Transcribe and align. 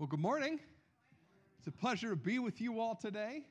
Well, 0.00 0.06
good 0.06 0.18
morning. 0.20 0.58
It's 1.58 1.66
a 1.66 1.70
pleasure 1.70 2.08
to 2.08 2.16
be 2.16 2.38
with 2.38 2.58
you 2.58 2.80
all 2.80 2.94
today. 2.94 3.42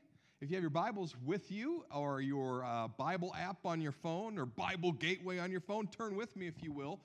If 0.41 0.49
you 0.49 0.55
have 0.55 0.63
your 0.63 0.71
Bibles 0.71 1.15
with 1.23 1.51
you 1.51 1.85
or 1.93 2.21
your 2.21 2.65
uh, 2.65 2.87
Bible 2.87 3.35
app 3.39 3.67
on 3.67 3.79
your 3.79 3.91
phone 3.91 4.39
or 4.39 4.47
Bible 4.47 4.91
Gateway 4.93 5.37
on 5.37 5.51
your 5.51 5.61
phone, 5.61 5.85
turn 5.85 6.15
with 6.15 6.35
me, 6.35 6.47
if 6.47 6.63
you 6.63 6.71
will, 6.71 7.01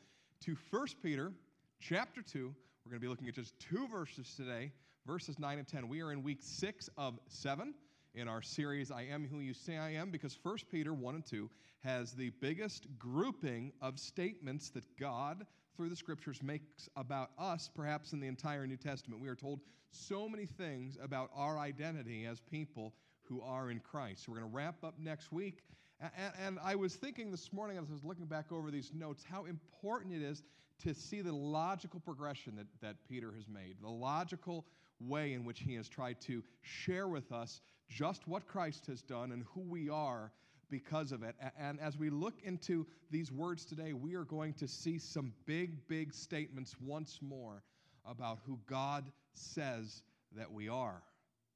to 0.47 0.57
1 0.71 0.87
Peter 1.03 1.31
chapter 1.79 2.23
2. 2.23 2.39
We're 2.39 2.91
going 2.91 2.99
to 2.99 3.05
be 3.05 3.07
looking 3.07 3.29
at 3.29 3.35
just 3.35 3.53
two 3.61 3.87
verses 3.87 4.33
today, 4.35 4.73
verses 5.07 5.39
9 5.39 5.59
and 5.59 5.69
10. 5.69 5.89
We 5.89 6.01
are 6.01 6.11
in 6.11 6.23
week 6.23 6.39
6 6.41 6.89
of 6.97 7.21
7 7.29 7.75
in 8.15 8.29
our 8.29 8.41
series, 8.41 8.91
I 8.91 9.03
Am 9.03 9.29
Who 9.31 9.41
You 9.41 9.53
Say 9.53 9.77
I 9.77 9.91
Am, 9.91 10.11
because 10.11 10.39
1 10.43 10.57
Peter 10.71 10.95
1 10.95 11.17
and 11.17 11.27
2 11.27 11.51
has 11.81 12.13
the 12.13 12.31
biggest 12.41 12.87
grouping 12.99 13.73
of 13.83 13.99
statements 13.99 14.71
that 14.71 14.85
God 14.99 15.45
through 15.77 15.89
the 15.89 15.97
scriptures 15.97 16.43
makes 16.43 16.89
about 16.97 17.31
us, 17.39 17.71
perhaps 17.75 18.13
in 18.13 18.21
the 18.21 18.27
entire 18.27 18.67
New 18.67 18.77
Testament. 18.77 19.21
We 19.21 19.29
are 19.29 19.35
told 19.35 19.61
so 19.91 20.29
many 20.29 20.47
things 20.47 20.99
about 21.03 21.31
our 21.35 21.59
identity 21.59 22.27
as 22.27 22.41
people 22.41 22.95
who 23.23 23.41
are 23.41 23.71
in 23.71 23.81
Christ. 23.81 24.25
So 24.25 24.33
we're 24.33 24.39
going 24.39 24.51
to 24.51 24.57
wrap 24.57 24.83
up 24.85 24.95
next 24.99 25.33
week. 25.33 25.63
And, 26.01 26.33
and, 26.45 26.59
I 26.63 26.75
was 26.75 26.97
thinking 26.97 27.31
this 27.31 27.53
morning 27.53 27.79
as 27.79 27.89
I 27.89 27.93
was 27.93 28.05
looking 28.05 28.27
back 28.27 28.51
over 28.51 28.71
these 28.71 28.91
notes 28.93 29.25
how 29.29 29.45
important 29.45 30.13
it 30.13 30.23
is 30.23 30.43
to 30.83 30.93
see 30.93 31.23
the 31.23 31.33
logical 31.33 32.01
progression 32.01 32.57
that, 32.57 32.67
that 32.83 32.97
Peter 33.09 33.33
has 33.33 33.49
made, 33.49 33.77
the 33.81 33.89
logical 33.89 34.67
way 35.01 35.33
in 35.33 35.45
which 35.45 35.61
he 35.61 35.75
has 35.75 35.89
tried 35.89 36.21
to 36.23 36.43
share 36.63 37.09
with 37.09 37.33
us 37.33 37.61
just 37.89 38.27
what 38.27 38.47
Christ 38.47 38.87
has 38.87 39.03
done 39.03 39.33
and 39.33 39.45
who 39.55 39.61
we 39.61 39.89
are 39.89 40.33
because 40.75 41.13
of 41.13 41.23
it. 41.23 41.37
And 41.57 41.79
as 41.79 41.97
we 41.97 42.11
look 42.11 42.35
into 42.43 42.85
these 43.09 43.31
words 43.31 43.65
today, 43.65 43.93
we 43.93 44.17
are 44.17 44.25
going 44.25 44.55
to 44.55 44.67
see 44.67 44.99
some 44.99 45.33
big, 45.47 45.87
big 45.87 46.13
statements 46.13 46.75
once 46.81 47.21
more 47.23 47.63
about 48.05 48.41
who 48.45 48.59
God 48.69 49.05
says 49.35 50.03
that 50.37 50.51
we 50.51 50.69
are. 50.69 51.01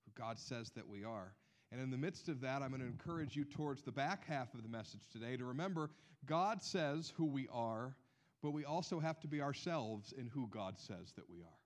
Who 0.05 0.23
God 0.23 0.39
says 0.39 0.71
that 0.77 0.89
we 0.89 1.03
are. 1.03 1.35
And 1.73 1.81
in 1.81 1.91
the 1.91 1.99
midst 1.99 2.29
of 2.29 2.41
that, 2.43 2.63
I'm 2.63 2.69
going 2.69 2.81
to 2.81 2.87
encourage 2.87 3.35
you 3.35 3.45
towards 3.45 3.83
the 3.83 3.91
back 3.91 4.25
half 4.25 4.55
of 4.55 4.63
the 4.63 4.69
message 4.69 5.09
today 5.13 5.37
to 5.37 5.45
remember 5.45 5.91
God 6.25 6.63
says 6.63 7.13
who 7.17 7.25
we 7.25 7.49
are, 7.53 7.97
but 8.41 8.53
we 8.53 8.65
also 8.65 9.01
have 9.01 9.19
to 9.23 9.27
be 9.27 9.43
ourselves 9.43 10.15
in 10.17 10.29
who 10.29 10.47
God 10.47 10.79
says 10.79 11.13
that 11.17 11.29
we 11.29 11.41
are. 11.41 11.59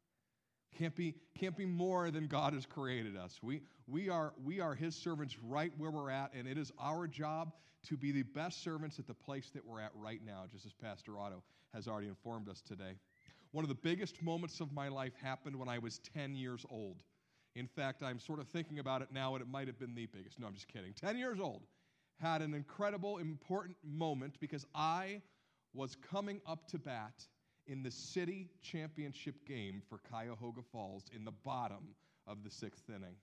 Can't 0.79 0.95
be, 0.95 1.15
can't 1.39 1.57
be 1.57 1.67
more 1.67 2.11
than 2.11 2.27
God 2.27 2.55
has 2.55 2.65
created 2.67 3.17
us. 3.17 3.39
We, 3.43 3.61
we, 3.87 4.09
are, 4.09 4.33
we 4.43 4.61
are 4.61 4.75
His 4.75 4.95
servants 4.95 5.37
right 5.43 5.73
where 5.77 5.91
we're 5.91 6.11
at, 6.11 6.33
and 6.35 6.49
it 6.49 6.57
is 6.57 6.73
our 6.81 7.07
job 7.07 7.53
to 7.89 7.97
be 7.97 8.13
the 8.13 8.23
best 8.23 8.63
servants 8.63 8.99
at 8.99 9.07
the 9.07 9.15
place 9.15 9.51
that 9.55 9.67
we're 9.67 9.81
at 9.81 9.91
right 9.95 10.21
now, 10.25 10.45
just 10.51 10.65
as 10.65 10.73
Pastor 10.73 11.19
Otto 11.19 11.43
has 11.75 11.89
already 11.89 12.09
informed 12.09 12.49
us 12.49 12.63
today. 12.63 12.95
One 13.51 13.65
of 13.65 13.69
the 13.69 13.75
biggest 13.75 14.23
moments 14.23 14.61
of 14.61 14.73
my 14.73 14.89
life 14.89 15.13
happened 15.21 15.57
when 15.57 15.69
I 15.69 15.79
was 15.79 15.99
10 16.15 16.35
years 16.35 16.65
old. 16.71 17.03
In 17.55 17.67
fact, 17.67 18.03
I'm 18.03 18.19
sort 18.19 18.41
of 18.41 18.49
thinking 18.49 18.79
about 18.79 19.03
it 19.03 19.09
now, 19.13 19.35
and 19.35 19.43
it 19.43 19.49
might 19.49 19.67
have 19.67 19.79
been 19.79 19.95
the 19.95 20.07
biggest. 20.07 20.41
No, 20.41 20.47
I'm 20.47 20.55
just 20.55 20.69
kidding. 20.69 20.95
10 20.95 21.19
years 21.19 21.39
old. 21.39 21.63
Had 22.19 22.41
an 22.41 22.55
incredible, 22.55 23.19
important 23.19 23.77
moment 23.85 24.37
because 24.41 24.65
I 24.75 25.21
was 25.75 25.97
coming 25.97 26.41
up 26.47 26.67
to 26.69 26.79
bat 26.79 27.27
in 27.67 27.83
the 27.83 27.91
city 27.91 28.49
championship 28.61 29.35
game 29.47 29.83
for 29.89 29.99
Cuyahoga 30.11 30.63
Falls 30.73 31.05
in 31.15 31.25
the 31.25 31.33
bottom 31.45 31.95
of 32.27 32.45
the 32.45 32.51
sixth 32.51 32.89
inning. 32.89 33.15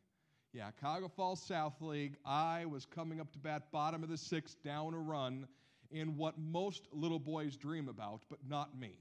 Yeah, 0.54 0.72
Cuyahoga 0.80 1.10
Falls 1.10 1.42
South 1.42 1.82
League. 1.82 2.16
I 2.26 2.66
was 2.66 2.86
coming 2.86 3.20
up 3.20 3.32
to 3.34 3.40
bat, 3.40 3.72
bottom 3.72 4.04
of 4.04 4.10
the 4.10 4.18
sixth, 4.18 4.64
down 4.64 4.94
a 4.94 5.00
run 5.00 5.48
in 5.92 6.18
what 6.18 6.36
most 6.38 6.88
little 6.92 7.20
boys 7.20 7.56
dream 7.56 7.88
about, 7.88 8.22
but 8.30 8.40
not 8.48 8.78
me. 8.78 9.00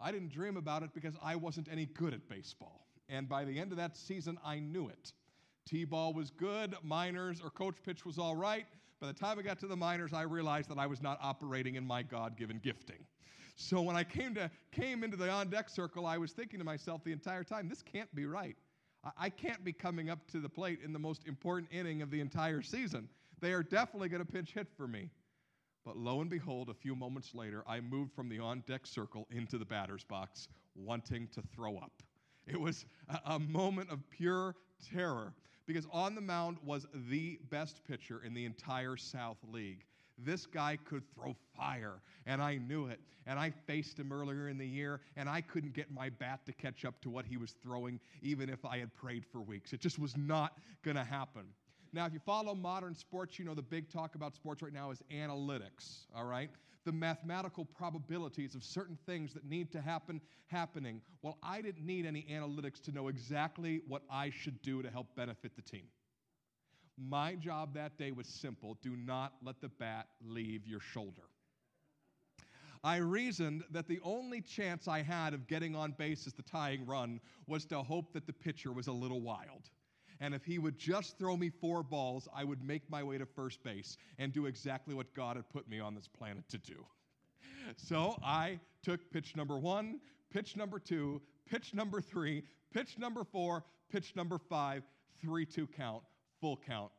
I 0.00 0.10
didn't 0.10 0.32
dream 0.32 0.56
about 0.56 0.82
it 0.82 0.90
because 0.92 1.14
I 1.22 1.36
wasn't 1.36 1.68
any 1.70 1.86
good 1.86 2.14
at 2.14 2.28
baseball. 2.28 2.86
And 3.08 3.28
by 3.28 3.44
the 3.44 3.58
end 3.58 3.70
of 3.70 3.78
that 3.78 3.96
season, 3.96 4.38
I 4.44 4.58
knew 4.58 4.88
it. 4.88 5.12
T 5.66 5.84
ball 5.84 6.12
was 6.12 6.30
good, 6.30 6.74
minors 6.82 7.40
or 7.42 7.50
coach 7.50 7.76
pitch 7.84 8.04
was 8.04 8.18
all 8.18 8.36
right. 8.36 8.66
By 9.00 9.06
the 9.06 9.12
time 9.12 9.38
I 9.38 9.42
got 9.42 9.58
to 9.60 9.66
the 9.66 9.76
minors, 9.76 10.12
I 10.12 10.22
realized 10.22 10.68
that 10.70 10.78
I 10.78 10.86
was 10.86 11.02
not 11.02 11.18
operating 11.22 11.76
in 11.76 11.86
my 11.86 12.02
God 12.02 12.36
given 12.36 12.58
gifting. 12.62 13.04
So 13.56 13.80
when 13.82 13.96
I 13.96 14.04
came, 14.04 14.34
to, 14.34 14.50
came 14.72 15.04
into 15.04 15.16
the 15.16 15.30
on 15.30 15.48
deck 15.48 15.68
circle, 15.68 16.06
I 16.06 16.18
was 16.18 16.32
thinking 16.32 16.58
to 16.58 16.64
myself 16.64 17.04
the 17.04 17.12
entire 17.12 17.44
time, 17.44 17.68
this 17.68 17.82
can't 17.82 18.12
be 18.14 18.26
right. 18.26 18.56
I, 19.18 19.28
can't 19.28 19.62
be 19.64 19.72
coming 19.72 20.08
up 20.08 20.26
to 20.30 20.40
the 20.40 20.48
plate 20.48 20.80
in 20.82 20.92
the 20.92 20.98
most 20.98 21.26
important 21.26 21.70
inning 21.70 22.00
of 22.00 22.10
the 22.10 22.20
entire 22.20 22.62
season. 22.62 23.08
They 23.40 23.52
are 23.52 23.62
definitely 23.62 24.08
going 24.08 24.24
to 24.24 24.30
pinch 24.30 24.52
hit 24.52 24.68
for 24.76 24.88
me. 24.88 25.10
But 25.84 25.98
lo 25.98 26.22
and 26.22 26.30
behold, 26.30 26.70
a 26.70 26.74
few 26.74 26.96
moments 26.96 27.34
later, 27.34 27.62
I 27.68 27.80
moved 27.80 28.14
from 28.14 28.30
the 28.30 28.38
on 28.38 28.64
deck 28.66 28.86
circle 28.86 29.26
into 29.30 29.58
the 29.58 29.66
batter's 29.66 30.04
box, 30.04 30.48
wanting 30.74 31.28
to 31.34 31.42
throw 31.54 31.76
up. 31.76 32.02
It 32.46 32.58
was 32.58 32.86
a, 33.08 33.34
a, 33.34 33.38
moment 33.38 33.90
of 33.90 33.98
pure 34.10 34.54
terror 34.92 35.34
because 35.66 35.86
on 35.92 36.14
the 36.14 36.20
mound 36.20 36.56
was 36.64 36.86
the 37.08 37.38
best 37.50 37.82
pitcher 37.86 38.22
in 38.24 38.34
the 38.34 38.44
entire 38.44 38.96
South 38.96 39.38
League. 39.50 39.84
This 40.18 40.46
guy 40.46 40.78
could 40.84 41.02
throw 41.14 41.34
fire, 41.56 42.00
and 42.26 42.40
I 42.40 42.56
knew 42.56 42.86
it. 42.86 43.00
And 43.26 43.38
I 43.38 43.50
faced 43.66 43.98
him 43.98 44.12
earlier 44.12 44.48
in 44.48 44.58
the 44.58 44.66
year, 44.66 45.00
and 45.16 45.28
I 45.28 45.40
couldn't 45.40 45.72
get 45.72 45.90
my 45.90 46.10
bat 46.10 46.40
to 46.46 46.52
catch 46.52 46.84
up 46.84 47.00
to 47.02 47.10
what 47.10 47.24
he 47.24 47.36
was 47.36 47.54
throwing, 47.62 47.98
even 48.22 48.48
if 48.48 48.64
I 48.64 48.78
had 48.78 48.94
prayed 48.94 49.24
for 49.24 49.40
weeks. 49.40 49.72
It 49.72 49.80
just 49.80 49.98
was 49.98 50.16
not 50.16 50.58
going 50.82 50.96
to 50.96 51.04
happen. 51.04 51.44
Now, 51.92 52.06
if 52.06 52.12
you 52.12 52.18
follow 52.18 52.54
modern 52.54 52.94
sports, 52.94 53.38
you 53.38 53.44
know 53.44 53.54
the 53.54 53.62
big 53.62 53.88
talk 53.88 54.14
about 54.14 54.34
sports 54.34 54.62
right 54.62 54.72
now 54.72 54.90
is 54.90 55.02
analytics, 55.12 56.06
all 56.14 56.24
right? 56.24 56.50
The 56.84 56.92
mathematical 56.92 57.64
probabilities 57.64 58.54
of 58.54 58.64
certain 58.64 58.98
things 59.06 59.32
that 59.32 59.44
need 59.44 59.70
to 59.72 59.80
happen 59.80 60.20
happening. 60.48 61.00
Well, 61.22 61.38
I 61.42 61.62
didn't 61.62 61.86
need 61.86 62.04
any 62.04 62.26
analytics 62.30 62.82
to 62.82 62.92
know 62.92 63.08
exactly 63.08 63.80
what 63.88 64.02
I 64.10 64.30
should 64.30 64.60
do 64.60 64.82
to 64.82 64.90
help 64.90 65.14
benefit 65.14 65.56
the 65.56 65.62
team. 65.62 65.84
My 66.96 67.34
job 67.34 67.74
that 67.74 67.98
day 67.98 68.12
was 68.12 68.26
simple 68.26 68.78
do 68.82 68.96
not 68.96 69.34
let 69.42 69.60
the 69.60 69.68
bat 69.68 70.08
leave 70.24 70.66
your 70.66 70.80
shoulder. 70.80 71.22
I 72.84 72.96
reasoned 72.96 73.64
that 73.70 73.88
the 73.88 74.00
only 74.04 74.42
chance 74.42 74.86
I 74.88 75.00
had 75.00 75.32
of 75.32 75.46
getting 75.46 75.74
on 75.74 75.92
base 75.92 76.26
as 76.26 76.34
the 76.34 76.42
tying 76.42 76.84
run 76.84 77.18
was 77.46 77.64
to 77.66 77.82
hope 77.82 78.12
that 78.12 78.26
the 78.26 78.32
pitcher 78.32 78.72
was 78.72 78.88
a 78.88 78.92
little 78.92 79.22
wild. 79.22 79.70
And 80.20 80.34
if 80.34 80.44
he 80.44 80.58
would 80.58 80.78
just 80.78 81.18
throw 81.18 81.36
me 81.36 81.48
four 81.48 81.82
balls, 81.82 82.28
I 82.32 82.44
would 82.44 82.62
make 82.62 82.88
my 82.90 83.02
way 83.02 83.16
to 83.18 83.26
first 83.26 83.62
base 83.62 83.96
and 84.18 84.32
do 84.32 84.46
exactly 84.46 84.94
what 84.94 85.12
God 85.14 85.36
had 85.36 85.48
put 85.48 85.68
me 85.68 85.80
on 85.80 85.94
this 85.94 86.08
planet 86.08 86.48
to 86.50 86.58
do. 86.58 86.84
So 87.78 88.18
I 88.22 88.60
took 88.82 89.10
pitch 89.10 89.36
number 89.36 89.58
one, 89.58 89.98
pitch 90.30 90.54
number 90.54 90.78
two, 90.78 91.22
pitch 91.50 91.72
number 91.72 92.02
three, 92.02 92.42
pitch 92.74 92.98
number 92.98 93.24
four, 93.24 93.64
pitch 93.90 94.14
number 94.14 94.36
five, 94.36 94.82
3 95.22 95.46
2 95.46 95.66
count 95.68 96.02
full 96.44 96.60
count. 96.66 96.90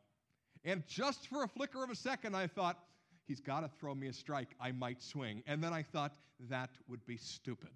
And 0.64 0.82
just 0.88 1.28
for 1.28 1.44
a 1.44 1.48
flicker 1.48 1.84
of 1.84 1.90
a 1.90 1.94
second, 1.94 2.34
I 2.34 2.48
thought, 2.48 2.80
he's 3.28 3.38
got 3.38 3.60
to 3.60 3.70
throw 3.78 3.94
me 3.94 4.08
a 4.08 4.12
strike. 4.12 4.48
I 4.60 4.72
might 4.72 5.00
swing. 5.00 5.44
And 5.46 5.62
then 5.62 5.72
I 5.72 5.84
thought, 5.84 6.16
that 6.50 6.70
would 6.88 7.06
be 7.06 7.16
stupid. 7.16 7.70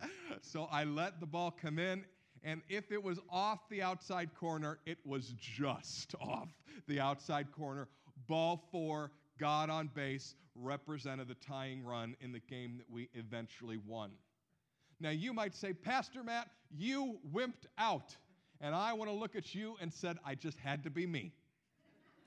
so 0.40 0.68
I 0.70 0.84
let 0.84 1.18
the 1.18 1.26
ball 1.26 1.50
come 1.50 1.80
in, 1.80 2.04
and 2.44 2.62
if 2.68 2.92
it 2.92 3.02
was 3.02 3.18
off 3.28 3.68
the 3.70 3.82
outside 3.82 4.30
corner, 4.36 4.78
it 4.86 4.98
was 5.04 5.34
just 5.36 6.14
off 6.20 6.50
the 6.86 7.00
outside 7.00 7.50
corner. 7.50 7.88
Ball 8.28 8.62
four, 8.70 9.10
God 9.40 9.68
on 9.68 9.90
base, 9.96 10.36
represented 10.54 11.26
the 11.26 11.34
tying 11.34 11.84
run 11.84 12.14
in 12.20 12.30
the 12.30 12.38
game 12.38 12.76
that 12.78 12.88
we 12.88 13.08
eventually 13.14 13.78
won. 13.84 14.12
Now, 15.00 15.10
you 15.10 15.32
might 15.32 15.56
say, 15.56 15.72
Pastor 15.72 16.22
Matt, 16.22 16.50
you 16.70 17.18
wimped 17.34 17.66
out 17.78 18.16
and 18.62 18.76
I 18.76 18.92
want 18.92 19.10
to 19.10 19.16
look 19.16 19.34
at 19.34 19.54
you 19.56 19.74
and 19.80 19.92
said, 19.92 20.18
I 20.24 20.36
just 20.36 20.56
had 20.58 20.84
to 20.84 20.90
be 20.90 21.04
me. 21.04 21.32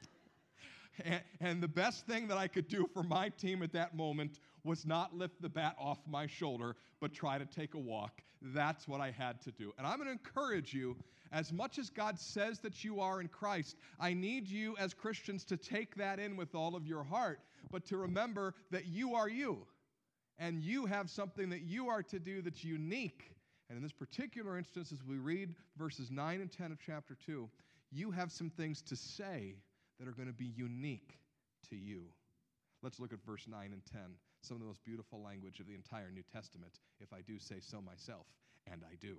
and, 1.05 1.21
and 1.39 1.63
the 1.63 1.67
best 1.67 2.05
thing 2.05 2.27
that 2.27 2.37
I 2.37 2.47
could 2.49 2.67
do 2.67 2.89
for 2.93 3.03
my 3.03 3.29
team 3.29 3.63
at 3.63 3.71
that 3.71 3.95
moment 3.95 4.39
was 4.65 4.85
not 4.85 5.15
lift 5.15 5.41
the 5.41 5.47
bat 5.47 5.77
off 5.79 5.99
my 6.05 6.27
shoulder, 6.27 6.75
but 6.99 7.13
try 7.13 7.37
to 7.37 7.45
take 7.45 7.73
a 7.73 7.79
walk. 7.79 8.21
That's 8.41 8.85
what 8.85 8.99
I 8.99 9.11
had 9.11 9.41
to 9.43 9.51
do. 9.51 9.73
And 9.77 9.87
I'm 9.87 9.95
going 9.95 10.07
to 10.07 10.11
encourage 10.11 10.73
you, 10.73 10.97
as 11.31 11.53
much 11.53 11.79
as 11.79 11.89
God 11.89 12.19
says 12.19 12.59
that 12.59 12.83
you 12.83 12.99
are 12.99 13.21
in 13.21 13.29
Christ, 13.29 13.77
I 13.97 14.13
need 14.13 14.49
you 14.49 14.75
as 14.77 14.93
Christians 14.93 15.45
to 15.45 15.57
take 15.57 15.95
that 15.95 16.19
in 16.19 16.35
with 16.35 16.53
all 16.53 16.75
of 16.75 16.85
your 16.85 17.03
heart, 17.03 17.39
but 17.71 17.85
to 17.85 17.97
remember 17.97 18.53
that 18.71 18.87
you 18.87 19.15
are 19.15 19.29
you. 19.29 19.65
And 20.37 20.61
you 20.61 20.85
have 20.85 21.09
something 21.09 21.49
that 21.51 21.61
you 21.61 21.87
are 21.87 22.03
to 22.03 22.19
do 22.19 22.41
that's 22.41 22.63
unique 22.63 23.34
and 23.69 23.77
in 23.77 23.83
this 23.83 23.91
particular 23.91 24.57
instance, 24.57 24.91
as 24.91 25.03
we 25.03 25.17
read 25.17 25.55
verses 25.77 26.11
9 26.11 26.41
and 26.41 26.51
10 26.51 26.71
of 26.71 26.77
chapter 26.85 27.17
2, 27.25 27.49
you 27.91 28.11
have 28.11 28.31
some 28.31 28.49
things 28.49 28.81
to 28.83 28.95
say 28.95 29.55
that 29.99 30.07
are 30.07 30.11
going 30.11 30.27
to 30.27 30.33
be 30.33 30.51
unique 30.55 31.17
to 31.69 31.75
you. 31.75 32.03
Let's 32.83 32.99
look 32.99 33.13
at 33.13 33.25
verse 33.25 33.47
9 33.47 33.71
and 33.71 33.81
10, 33.91 34.01
some 34.41 34.55
of 34.55 34.61
the 34.61 34.67
most 34.67 34.83
beautiful 34.83 35.21
language 35.21 35.59
of 35.59 35.67
the 35.67 35.73
entire 35.73 36.11
New 36.11 36.23
Testament, 36.33 36.73
if 36.99 37.11
I 37.11 37.21
do 37.21 37.39
say 37.39 37.55
so 37.59 37.81
myself, 37.81 38.27
and 38.71 38.81
I 38.83 38.95
do. 38.99 39.17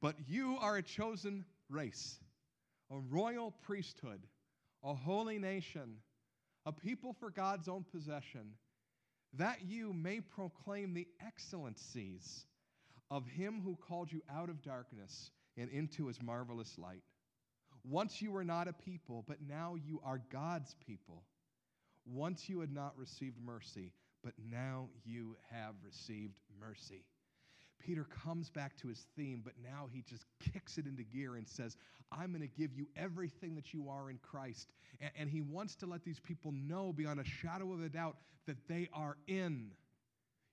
But 0.00 0.14
you 0.28 0.58
are 0.60 0.76
a 0.76 0.82
chosen 0.82 1.44
race, 1.68 2.18
a 2.90 2.98
royal 3.10 3.52
priesthood, 3.62 4.26
a 4.84 4.94
holy 4.94 5.38
nation, 5.38 5.96
a 6.66 6.72
people 6.72 7.14
for 7.18 7.30
God's 7.30 7.68
own 7.68 7.84
possession, 7.90 8.52
that 9.34 9.58
you 9.66 9.92
may 9.92 10.20
proclaim 10.20 10.94
the 10.94 11.08
excellencies 11.26 12.46
of 13.10 13.26
him 13.26 13.60
who 13.64 13.76
called 13.76 14.12
you 14.12 14.22
out 14.30 14.48
of 14.48 14.62
darkness 14.62 15.30
and 15.56 15.70
into 15.70 16.06
his 16.06 16.20
marvelous 16.22 16.78
light. 16.78 17.02
Once 17.84 18.20
you 18.20 18.30
were 18.30 18.44
not 18.44 18.68
a 18.68 18.72
people, 18.72 19.24
but 19.26 19.38
now 19.46 19.74
you 19.74 20.00
are 20.04 20.20
God's 20.30 20.74
people. 20.86 21.22
Once 22.06 22.48
you 22.48 22.60
had 22.60 22.72
not 22.72 22.96
received 22.96 23.40
mercy, 23.40 23.92
but 24.22 24.32
now 24.50 24.88
you 25.04 25.36
have 25.50 25.74
received 25.84 26.40
mercy. 26.60 27.04
Peter 27.78 28.04
comes 28.04 28.50
back 28.50 28.76
to 28.76 28.88
his 28.88 29.06
theme, 29.16 29.40
but 29.44 29.54
now 29.62 29.88
he 29.92 30.02
just 30.02 30.26
kicks 30.52 30.78
it 30.78 30.86
into 30.86 31.04
gear 31.04 31.36
and 31.36 31.46
says, 31.46 31.76
I'm 32.10 32.30
going 32.30 32.42
to 32.42 32.58
give 32.58 32.74
you 32.74 32.88
everything 32.96 33.54
that 33.54 33.72
you 33.72 33.88
are 33.88 34.10
in 34.10 34.18
Christ. 34.18 34.72
And, 35.00 35.10
and, 35.18 35.30
he 35.30 35.40
wants 35.40 35.76
to 35.76 35.86
let 35.86 36.04
these 36.04 36.18
people 36.18 36.52
know 36.52 36.92
beyond 36.92 37.20
a 37.20 37.24
shadow 37.24 37.72
of 37.72 37.82
a 37.82 37.88
doubt 37.88 38.16
that 38.46 38.56
they 38.68 38.88
are 38.92 39.16
in. 39.26 39.70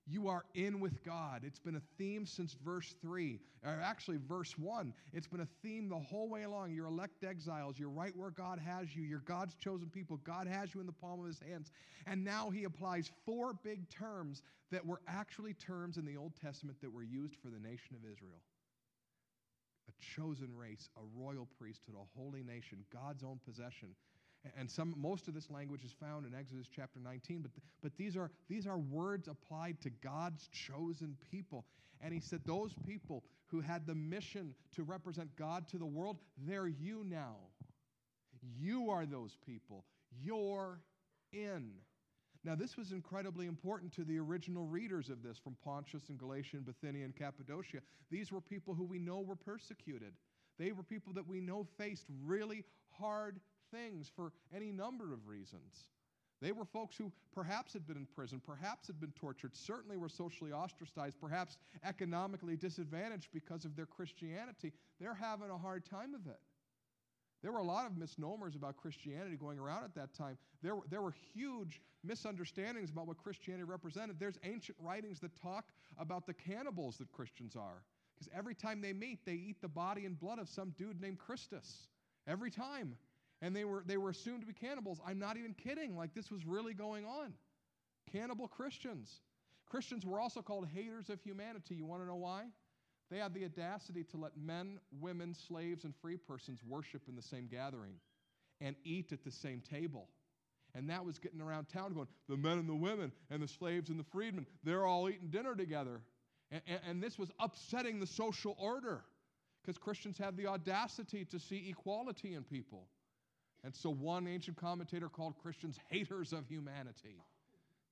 You 0.08 0.28
are 0.28 0.44
in 0.54 0.78
with 0.78 1.02
God. 1.04 1.42
It's 1.44 1.58
been 1.58 1.74
a 1.76 1.82
theme 1.98 2.26
since 2.26 2.54
verse 2.64 2.94
3, 3.02 3.40
or 3.64 3.80
actually 3.82 4.18
verse 4.28 4.56
1. 4.56 4.94
It's 5.12 5.26
been 5.26 5.40
a 5.40 5.48
theme 5.62 5.88
the 5.88 5.98
whole 5.98 6.28
way 6.28 6.44
along. 6.44 6.72
You're 6.72 6.86
elect 6.86 7.24
exiles. 7.24 7.76
You're 7.76 7.88
right 7.88 8.16
where 8.16 8.30
God 8.30 8.60
has 8.60 8.94
you. 8.94 9.02
You're 9.02 9.18
God's 9.20 9.56
chosen 9.56 9.88
people. 9.88 10.18
God 10.18 10.46
has 10.46 10.72
you 10.74 10.80
in 10.80 10.86
the 10.86 10.92
palm 10.92 11.18
of 11.18 11.26
his 11.26 11.40
hands. 11.40 11.72
And 12.06 12.24
now 12.24 12.50
he 12.50 12.64
applies 12.64 13.10
four 13.24 13.52
big 13.64 13.90
terms 13.90 14.42
that 14.70 14.86
were 14.86 15.00
actually 15.08 15.54
terms 15.54 15.96
in 15.96 16.04
the 16.04 16.16
Old 16.16 16.34
Testament 16.40 16.80
that 16.82 16.92
were 16.92 17.02
used 17.02 17.34
for 17.42 17.48
the 17.48 17.58
nation 17.58 17.96
of 17.96 18.10
Israel 18.10 18.40
a 19.88 20.04
chosen 20.20 20.48
race, 20.56 20.88
a 20.96 21.20
royal 21.20 21.46
priesthood, 21.58 21.94
a 21.94 22.18
holy 22.18 22.42
nation, 22.42 22.84
God's 22.92 23.22
own 23.22 23.38
possession. 23.44 23.94
And 24.58 24.70
some, 24.70 24.94
most 24.96 25.28
of 25.28 25.34
this 25.34 25.50
language 25.50 25.84
is 25.84 25.92
found 25.92 26.26
in 26.26 26.34
Exodus 26.34 26.66
chapter 26.74 27.00
19, 27.00 27.42
but, 27.42 27.50
but 27.82 27.96
these, 27.96 28.16
are, 28.16 28.30
these 28.48 28.66
are 28.66 28.78
words 28.78 29.28
applied 29.28 29.80
to 29.82 29.90
God's 29.90 30.48
chosen 30.48 31.16
people. 31.30 31.64
And 32.00 32.12
he 32.12 32.20
said, 32.20 32.40
Those 32.44 32.74
people 32.86 33.24
who 33.48 33.60
had 33.60 33.86
the 33.86 33.94
mission 33.94 34.54
to 34.74 34.82
represent 34.82 35.34
God 35.36 35.68
to 35.68 35.78
the 35.78 35.86
world, 35.86 36.18
they're 36.46 36.68
you 36.68 37.04
now. 37.04 37.36
You 38.58 38.90
are 38.90 39.06
those 39.06 39.36
people. 39.44 39.84
You're 40.22 40.80
in. 41.32 41.72
Now, 42.44 42.54
this 42.54 42.76
was 42.76 42.92
incredibly 42.92 43.46
important 43.46 43.92
to 43.94 44.04
the 44.04 44.18
original 44.18 44.66
readers 44.66 45.10
of 45.10 45.22
this 45.22 45.36
from 45.36 45.56
Pontus 45.64 46.08
and 46.10 46.18
Galatia 46.18 46.56
and 46.56 46.64
Bithynia 46.64 47.04
and 47.04 47.16
Cappadocia. 47.16 47.78
These 48.08 48.30
were 48.30 48.40
people 48.40 48.72
who 48.72 48.84
we 48.84 49.00
know 49.00 49.20
were 49.20 49.34
persecuted. 49.34 50.12
They 50.58 50.70
were 50.70 50.84
people 50.84 51.12
that 51.14 51.26
we 51.26 51.40
know 51.40 51.66
faced 51.76 52.06
really 52.24 52.64
hard 52.98 53.40
things 53.76 54.10
for 54.14 54.32
any 54.54 54.72
number 54.72 55.12
of 55.12 55.26
reasons. 55.26 55.88
They 56.42 56.52
were 56.52 56.64
folks 56.64 56.96
who 56.96 57.10
perhaps 57.34 57.72
had 57.72 57.86
been 57.86 57.96
in 57.96 58.06
prison, 58.06 58.42
perhaps 58.44 58.88
had 58.88 59.00
been 59.00 59.12
tortured, 59.12 59.56
certainly 59.56 59.96
were 59.96 60.08
socially 60.08 60.52
ostracized, 60.52 61.18
perhaps 61.18 61.56
economically 61.84 62.56
disadvantaged 62.56 63.28
because 63.32 63.64
of 63.64 63.74
their 63.74 63.86
Christianity. 63.86 64.72
They're 65.00 65.14
having 65.14 65.50
a 65.50 65.56
hard 65.56 65.86
time 65.86 66.14
of 66.14 66.26
it. 66.26 66.38
There 67.42 67.52
were 67.52 67.58
a 67.58 67.64
lot 67.64 67.86
of 67.86 67.96
misnomers 67.96 68.54
about 68.54 68.76
Christianity 68.76 69.36
going 69.36 69.58
around 69.58 69.84
at 69.84 69.94
that 69.94 70.12
time. 70.14 70.36
There 70.62 70.74
were, 70.74 70.82
there 70.90 71.02
were 71.02 71.14
huge 71.32 71.80
misunderstandings 72.02 72.90
about 72.90 73.06
what 73.06 73.18
Christianity 73.18 73.64
represented. 73.64 74.18
There's 74.18 74.38
ancient 74.42 74.76
writings 74.80 75.20
that 75.20 75.40
talk 75.40 75.66
about 75.98 76.26
the 76.26 76.34
cannibals 76.34 76.96
that 76.98 77.12
Christians 77.12 77.56
are. 77.56 77.82
Because 78.14 78.30
every 78.36 78.54
time 78.54 78.80
they 78.80 78.92
meet, 78.92 79.24
they 79.24 79.34
eat 79.34 79.60
the 79.60 79.68
body 79.68 80.06
and 80.06 80.18
blood 80.18 80.38
of 80.38 80.48
some 80.48 80.70
dude 80.76 81.00
named 81.00 81.18
Christus. 81.18 81.88
Every 82.26 82.50
time 82.50 82.96
and 83.42 83.54
they 83.54 83.64
were, 83.64 83.82
they 83.86 83.96
were 83.96 84.10
assumed 84.10 84.40
to 84.40 84.46
be 84.46 84.52
cannibals. 84.52 85.00
I'm 85.06 85.18
not 85.18 85.36
even 85.36 85.54
kidding. 85.54 85.96
Like, 85.96 86.14
this 86.14 86.30
was 86.30 86.46
really 86.46 86.74
going 86.74 87.04
on. 87.04 87.34
Cannibal 88.10 88.48
Christians. 88.48 89.20
Christians 89.66 90.06
were 90.06 90.20
also 90.20 90.42
called 90.42 90.66
haters 90.66 91.10
of 91.10 91.20
humanity. 91.20 91.74
You 91.74 91.84
want 91.84 92.02
to 92.02 92.06
know 92.06 92.16
why? 92.16 92.44
They 93.10 93.18
had 93.18 93.34
the 93.34 93.44
audacity 93.44 94.04
to 94.04 94.16
let 94.16 94.36
men, 94.36 94.78
women, 95.00 95.34
slaves, 95.34 95.84
and 95.84 95.94
free 96.00 96.16
persons 96.16 96.60
worship 96.66 97.02
in 97.08 97.14
the 97.14 97.22
same 97.22 97.46
gathering 97.46 97.94
and 98.60 98.74
eat 98.84 99.12
at 99.12 99.22
the 99.22 99.30
same 99.30 99.60
table. 99.60 100.08
And 100.74 100.90
that 100.90 101.04
was 101.04 101.18
getting 101.18 101.40
around 101.40 101.68
town 101.68 101.94
going, 101.94 102.08
the 102.28 102.36
men 102.36 102.58
and 102.58 102.68
the 102.68 102.74
women 102.74 103.12
and 103.30 103.42
the 103.42 103.48
slaves 103.48 103.90
and 103.90 103.98
the 103.98 104.04
freedmen, 104.04 104.46
they're 104.64 104.86
all 104.86 105.08
eating 105.08 105.28
dinner 105.28 105.54
together. 105.54 106.00
And, 106.50 106.62
and, 106.66 106.80
and 106.88 107.02
this 107.02 107.18
was 107.18 107.30
upsetting 107.40 108.00
the 108.00 108.06
social 108.06 108.56
order 108.58 109.04
because 109.62 109.78
Christians 109.78 110.18
had 110.18 110.36
the 110.36 110.46
audacity 110.46 111.24
to 111.26 111.38
see 111.38 111.68
equality 111.70 112.34
in 112.34 112.44
people. 112.44 112.88
And 113.66 113.74
so 113.74 113.90
one 113.90 114.28
ancient 114.28 114.56
commentator 114.56 115.08
called 115.08 115.34
Christians 115.42 115.76
haters 115.90 116.32
of 116.32 116.46
humanity 116.46 117.16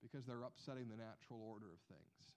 because 0.01 0.25
they're 0.25 0.45
upsetting 0.45 0.87
the 0.89 0.97
natural 0.97 1.41
order 1.43 1.67
of 1.67 1.81
things. 1.89 2.33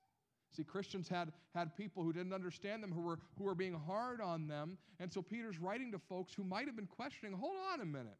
See, 0.55 0.63
Christians 0.63 1.07
had, 1.07 1.31
had 1.53 1.77
people 1.77 2.01
who 2.01 2.11
didn't 2.11 2.33
understand 2.33 2.81
them, 2.81 2.91
who 2.91 3.01
were, 3.01 3.19
who 3.37 3.43
were 3.43 3.53
being 3.53 3.75
hard 3.75 4.21
on 4.21 4.47
them. 4.47 4.79
And 4.99 5.13
so 5.13 5.21
Peter's 5.21 5.59
writing 5.59 5.91
to 5.91 5.99
folks 5.99 6.33
who 6.33 6.43
might 6.43 6.65
have 6.65 6.75
been 6.75 6.87
questioning 6.87 7.37
hold 7.37 7.53
on 7.71 7.81
a 7.81 7.85
minute. 7.85 8.17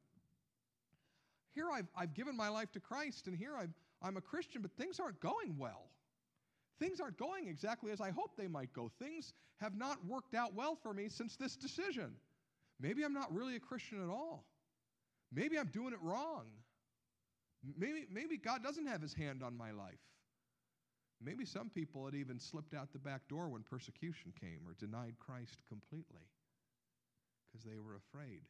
Here 1.56 1.66
I've, 1.74 1.88
I've 1.96 2.14
given 2.14 2.38
my 2.38 2.50
life 2.50 2.72
to 2.74 2.80
Christ, 2.80 3.26
and 3.26 3.36
here 3.36 3.56
I'm, 3.58 3.74
I'm 4.04 4.18
a 4.18 4.22
Christian, 4.22 4.62
but 4.62 4.70
things 4.74 5.00
aren't 5.00 5.20
going 5.20 5.58
well. 5.58 5.90
Things 6.80 7.00
aren't 7.00 7.18
going 7.18 7.48
exactly 7.48 7.92
as 7.92 8.02
I 8.02 8.12
hope 8.12 8.38
they 8.38 8.48
might 8.48 8.72
go. 8.72 8.92
Things 9.00 9.34
have 9.62 9.76
not 9.76 9.98
worked 10.06 10.36
out 10.36 10.54
well 10.54 10.76
for 10.76 10.94
me 10.94 11.10
since 11.10 11.36
this 11.38 11.56
decision. 11.56 12.12
Maybe 12.80 13.04
I'm 13.04 13.14
not 13.14 13.34
really 13.34 13.56
a 13.56 13.60
Christian 13.60 14.04
at 14.04 14.12
all. 14.12 14.46
Maybe 15.32 15.58
I'm 15.58 15.68
doing 15.68 15.94
it 15.94 16.02
wrong. 16.02 16.46
Maybe, 17.78 18.06
maybe 18.12 18.38
God 18.38 18.64
doesn't 18.64 18.88
have 18.88 19.02
his 19.02 19.14
hand 19.14 19.44
on 19.44 19.58
my 19.58 19.72
life. 19.72 20.00
Maybe 21.22 21.46
some 21.46 21.70
people 21.70 22.06
had 22.06 22.16
even 22.16 22.40
slipped 22.40 22.74
out 22.74 22.94
the 22.94 23.00
back 23.00 23.28
door 23.28 23.50
when 23.50 23.64
persecution 23.64 24.32
came 24.40 24.60
or 24.68 24.74
denied 24.74 25.16
Christ 25.20 25.58
completely 25.68 26.30
because 27.48 27.66
they 27.66 27.78
were 27.78 27.96
afraid. 27.96 28.42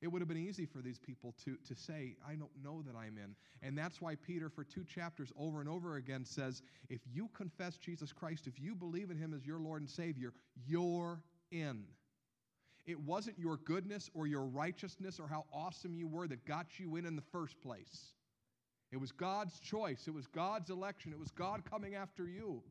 It 0.00 0.08
would 0.08 0.20
have 0.20 0.28
been 0.28 0.38
easy 0.38 0.66
for 0.66 0.78
these 0.78 0.98
people 0.98 1.34
to, 1.44 1.56
to 1.68 1.74
say, 1.74 2.16
I 2.26 2.34
don't 2.34 2.50
know 2.62 2.82
that 2.82 2.96
I'm 2.96 3.18
in. 3.18 3.36
And 3.62 3.76
that's 3.76 4.00
why 4.00 4.14
Peter, 4.16 4.48
for 4.48 4.64
two 4.64 4.84
chapters 4.84 5.30
over 5.38 5.60
and 5.60 5.68
over 5.68 5.96
again, 5.96 6.24
says, 6.24 6.62
if 6.88 7.00
you 7.12 7.28
confess 7.34 7.76
Jesus 7.76 8.12
Christ, 8.12 8.46
if 8.46 8.58
you 8.58 8.74
believe 8.74 9.10
in 9.10 9.18
him 9.18 9.34
as 9.34 9.46
your 9.46 9.60
Lord 9.60 9.82
and 9.82 9.90
Savior, 9.90 10.32
you're 10.66 11.22
in. 11.52 11.84
It 12.86 13.00
wasn't 13.00 13.38
your 13.38 13.56
goodness 13.56 14.10
or 14.14 14.26
your 14.26 14.44
righteousness 14.44 15.18
or 15.18 15.26
how 15.26 15.44
awesome 15.52 15.96
you 15.96 16.06
were 16.06 16.28
that 16.28 16.44
got 16.44 16.78
you 16.78 16.96
in 16.96 17.06
in 17.06 17.16
the 17.16 17.22
first 17.32 17.60
place. 17.60 18.12
It 18.92 19.00
was 19.00 19.10
God's 19.10 19.58
choice, 19.58 20.06
it 20.06 20.14
was 20.14 20.26
God's 20.26 20.70
election, 20.70 21.12
it 21.12 21.18
was 21.18 21.30
God 21.30 21.64
coming 21.68 21.94
after 21.94 22.28
you. 22.28 22.62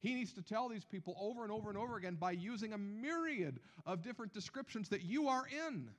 He 0.00 0.14
needs 0.14 0.32
to 0.32 0.42
tell 0.42 0.68
these 0.68 0.84
people 0.84 1.16
over 1.20 1.42
and 1.42 1.52
over 1.52 1.68
and 1.68 1.78
over 1.78 1.96
again 1.96 2.16
by 2.16 2.32
using 2.32 2.72
a 2.72 2.78
myriad 2.78 3.60
of 3.86 4.02
different 4.02 4.32
descriptions 4.32 4.88
that 4.88 5.02
you 5.02 5.28
are 5.28 5.44
in, 5.68 5.90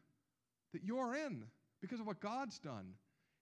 that 0.74 0.84
you're 0.84 1.16
in 1.16 1.46
because 1.82 2.00
of 2.00 2.08
what 2.08 2.20
God's 2.20 2.60
done. 2.60 2.94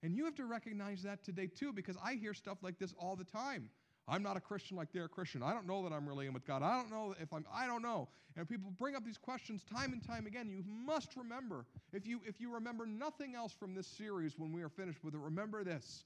And 0.04 0.16
you 0.16 0.26
have 0.26 0.36
to 0.36 0.46
recognize 0.46 1.04
that 1.04 1.24
today 1.24 1.48
too, 1.48 1.72
because 1.74 1.96
I 2.04 2.16
hear 2.16 2.34
stuff 2.34 2.58
like 2.62 2.78
this 2.78 2.94
all 2.98 3.16
the 3.16 3.24
time. 3.24 3.70
I'm 4.08 4.24
not 4.24 4.36
a 4.36 4.40
Christian 4.40 4.78
like 4.78 4.92
they're 4.92 5.06
a 5.06 5.10
Christian. 5.10 5.44
I 5.44 5.54
don't 5.54 5.68
know 5.68 5.84
that 5.84 5.94
I'm 5.94 6.08
really 6.08 6.28
in 6.28 6.34
with 6.34 6.46
God. 6.46 6.64
I 6.64 6.76
don't 6.76 6.90
know 6.90 7.16
if 7.20 7.32
I'm, 7.34 7.46
I 7.54 7.68
don't 7.68 7.82
know. 7.82 8.10
And 8.36 8.48
people 8.48 8.72
bring 8.78 8.96
up 8.96 9.06
these 9.06 9.18
questions 9.18 9.64
time 9.64 9.94
and 9.94 10.06
time 10.06 10.26
again. 10.26 10.50
You 10.50 10.64
must 10.66 11.16
remember, 11.16 11.66
if 11.94 12.08
you, 12.08 12.22
if 12.26 12.40
you 12.40 12.54
remember 12.54 12.86
nothing 12.86 13.36
else 13.36 13.54
from 13.54 13.74
this 13.74 13.88
series 13.88 14.38
when 14.38 14.52
we 14.52 14.62
are 14.62 14.70
finished 14.70 15.04
with 15.04 15.14
it, 15.14 15.20
remember 15.20 15.64
this 15.64 16.06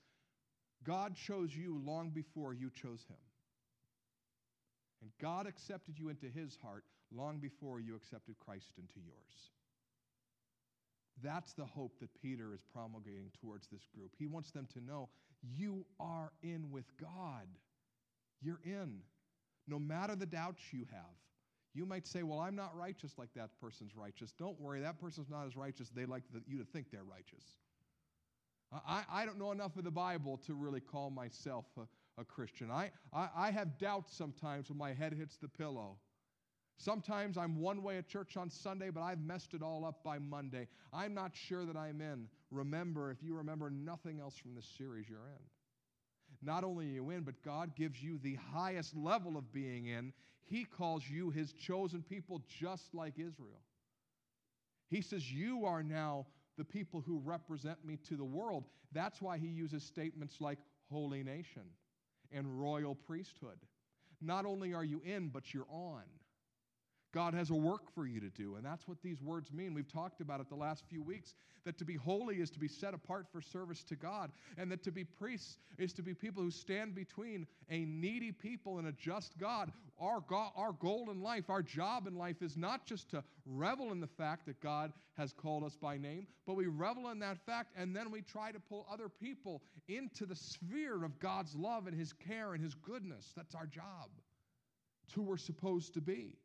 God 0.83 1.15
chose 1.15 1.55
you 1.55 1.81
long 1.83 2.09
before 2.09 2.53
you 2.53 2.69
chose 2.69 3.05
him. 3.09 3.17
And 5.01 5.11
God 5.21 5.47
accepted 5.47 5.99
you 5.99 6.09
into 6.09 6.27
his 6.27 6.57
heart 6.61 6.83
long 7.15 7.39
before 7.39 7.79
you 7.79 7.95
accepted 7.95 8.35
Christ 8.39 8.73
into 8.77 8.99
yours. 9.05 9.51
That's 11.23 11.53
the 11.53 11.65
hope 11.65 11.99
that 12.01 12.09
Peter 12.21 12.53
is 12.53 12.61
promulgating 12.73 13.31
towards 13.39 13.67
this 13.67 13.87
group. 13.95 14.11
He 14.17 14.27
wants 14.27 14.51
them 14.51 14.67
to 14.73 14.83
know 14.83 15.09
you 15.41 15.85
are 15.99 16.31
in 16.43 16.71
with 16.71 16.85
God. 16.99 17.47
You're 18.41 18.61
in. 18.63 18.99
No 19.67 19.79
matter 19.79 20.15
the 20.15 20.25
doubts 20.25 20.61
you 20.71 20.85
have. 20.91 21.15
You 21.73 21.85
might 21.85 22.07
say, 22.07 22.23
Well, 22.23 22.39
I'm 22.39 22.55
not 22.55 22.75
righteous 22.75 23.13
like 23.17 23.33
that 23.35 23.49
person's 23.59 23.95
righteous. 23.95 24.31
Don't 24.31 24.59
worry, 24.59 24.79
that 24.81 24.99
person's 24.99 25.29
not 25.29 25.45
as 25.45 25.57
righteous. 25.57 25.89
They 25.89 26.05
like 26.05 26.23
you 26.47 26.57
to 26.57 26.65
think 26.65 26.87
they're 26.91 27.03
righteous. 27.03 27.43
I, 28.87 29.03
I 29.11 29.25
don't 29.25 29.37
know 29.37 29.51
enough 29.51 29.77
of 29.77 29.83
the 29.83 29.91
Bible 29.91 30.37
to 30.47 30.53
really 30.53 30.81
call 30.81 31.09
myself 31.09 31.65
a, 31.77 32.21
a 32.21 32.25
Christian. 32.25 32.71
I, 32.71 32.91
I, 33.13 33.29
I 33.35 33.51
have 33.51 33.77
doubts 33.77 34.15
sometimes 34.15 34.69
when 34.69 34.77
my 34.77 34.93
head 34.93 35.13
hits 35.13 35.37
the 35.37 35.47
pillow. 35.47 35.97
Sometimes 36.77 37.37
I'm 37.37 37.59
one 37.59 37.83
way 37.83 37.97
at 37.97 38.07
church 38.07 38.35
on 38.35 38.49
Sunday, 38.49 38.89
but 38.89 39.01
I've 39.01 39.21
messed 39.21 39.53
it 39.53 39.61
all 39.61 39.85
up 39.85 40.03
by 40.03 40.19
Monday. 40.19 40.67
I'm 40.91 41.13
not 41.13 41.31
sure 41.33 41.65
that 41.65 41.77
I'm 41.77 42.01
in. 42.01 42.27
Remember, 42.51 43.11
if 43.11 43.23
you 43.23 43.35
remember 43.35 43.69
nothing 43.69 44.19
else 44.19 44.35
from 44.35 44.55
this 44.55 44.67
series, 44.77 45.07
you're 45.07 45.27
in. 45.27 45.43
Not 46.41 46.63
only 46.63 46.85
are 46.85 46.93
you 46.93 47.09
in, 47.09 47.23
but 47.23 47.41
God 47.43 47.75
gives 47.75 48.01
you 48.01 48.17
the 48.17 48.37
highest 48.53 48.95
level 48.95 49.37
of 49.37 49.51
being 49.53 49.87
in. 49.87 50.13
He 50.45 50.65
calls 50.65 51.03
you 51.09 51.29
his 51.29 51.53
chosen 51.53 52.03
people, 52.03 52.41
just 52.47 52.93
like 52.93 53.17
Israel. 53.17 53.61
He 54.89 55.01
says, 55.01 55.31
You 55.31 55.65
are 55.65 55.83
now 55.83 56.27
the 56.57 56.65
people 56.65 57.01
who 57.01 57.19
represent 57.19 57.83
me 57.83 57.97
to 58.07 58.15
the 58.15 58.23
world. 58.23 58.65
That's 58.91 59.21
why 59.21 59.37
he 59.37 59.47
uses 59.47 59.83
statements 59.83 60.39
like 60.39 60.59
holy 60.89 61.23
nation 61.23 61.63
and 62.31 62.61
royal 62.61 62.95
priesthood. 62.95 63.59
not 64.21 64.45
only 64.45 64.73
are 64.73 64.83
you 64.83 65.01
in, 65.05 65.29
but 65.29 65.53
you're 65.53 65.67
on. 65.69 66.03
God 67.15 67.33
has 67.33 67.49
a 67.49 67.55
work 67.55 67.89
for 67.95 68.05
you 68.05 68.19
to 68.19 68.29
do, 68.29 68.57
and 68.57 68.65
that's 68.65 68.89
what 68.89 69.01
these 69.01 69.21
words 69.21 69.49
mean. 69.53 69.73
We've 69.73 69.87
talked 69.87 70.19
about 70.19 70.41
it 70.41 70.49
the 70.49 70.55
last 70.55 70.83
few 70.89 71.01
weeks 71.01 71.33
that 71.63 71.77
to 71.77 71.85
be 71.85 71.95
holy 71.95 72.41
is 72.41 72.51
to 72.51 72.59
be 72.59 72.67
set 72.67 72.93
apart 72.93 73.27
for 73.31 73.41
service 73.41 73.85
to 73.85 73.95
God, 73.95 74.33
and 74.57 74.69
that 74.69 74.83
to 74.83 74.91
be 74.91 75.05
priests 75.05 75.57
is 75.77 75.93
to 75.93 76.03
be 76.03 76.13
people 76.13 76.43
who 76.43 76.51
stand 76.51 76.93
between 76.93 77.47
a 77.69 77.85
needy 77.85 78.33
people 78.33 78.79
and 78.79 78.89
a 78.89 78.91
just 78.91 79.37
God. 79.37 79.71
Our, 79.97 80.19
God, 80.27 80.51
our 80.57 80.73
goal 80.73 81.09
in 81.09 81.21
life, 81.21 81.49
our 81.49 81.61
job 81.61 82.05
in 82.05 82.17
life 82.17 82.41
is 82.41 82.57
not 82.57 82.85
just 82.85 83.09
to 83.11 83.23
revel 83.45 83.93
in 83.93 84.01
the 84.01 84.07
fact 84.07 84.45
that 84.47 84.59
God 84.59 84.91
has 85.17 85.31
called 85.31 85.63
us 85.63 85.77
by 85.77 85.97
name, 85.97 86.27
but 86.45 86.57
we 86.57 86.67
revel 86.67 87.11
in 87.11 87.19
that 87.19 87.37
fact, 87.45 87.71
and 87.77 87.95
then 87.95 88.11
we 88.11 88.23
try 88.23 88.51
to 88.51 88.59
pull 88.59 88.85
other 88.91 89.07
people 89.07 89.63
into 89.87 90.25
the 90.25 90.35
sphere 90.35 91.05
of 91.05 91.17
God's 91.21 91.55
love 91.55 91.87
and 91.87 91.97
His 91.97 92.11
care 92.11 92.53
and 92.55 92.61
His 92.61 92.75
goodness. 92.75 93.31
That's 93.37 93.55
our 93.55 93.67
job. 93.67 94.09
It's 95.05 95.13
who 95.13 95.21
we're 95.21 95.37
supposed 95.37 95.93
to 95.93 96.01
be. 96.01 96.35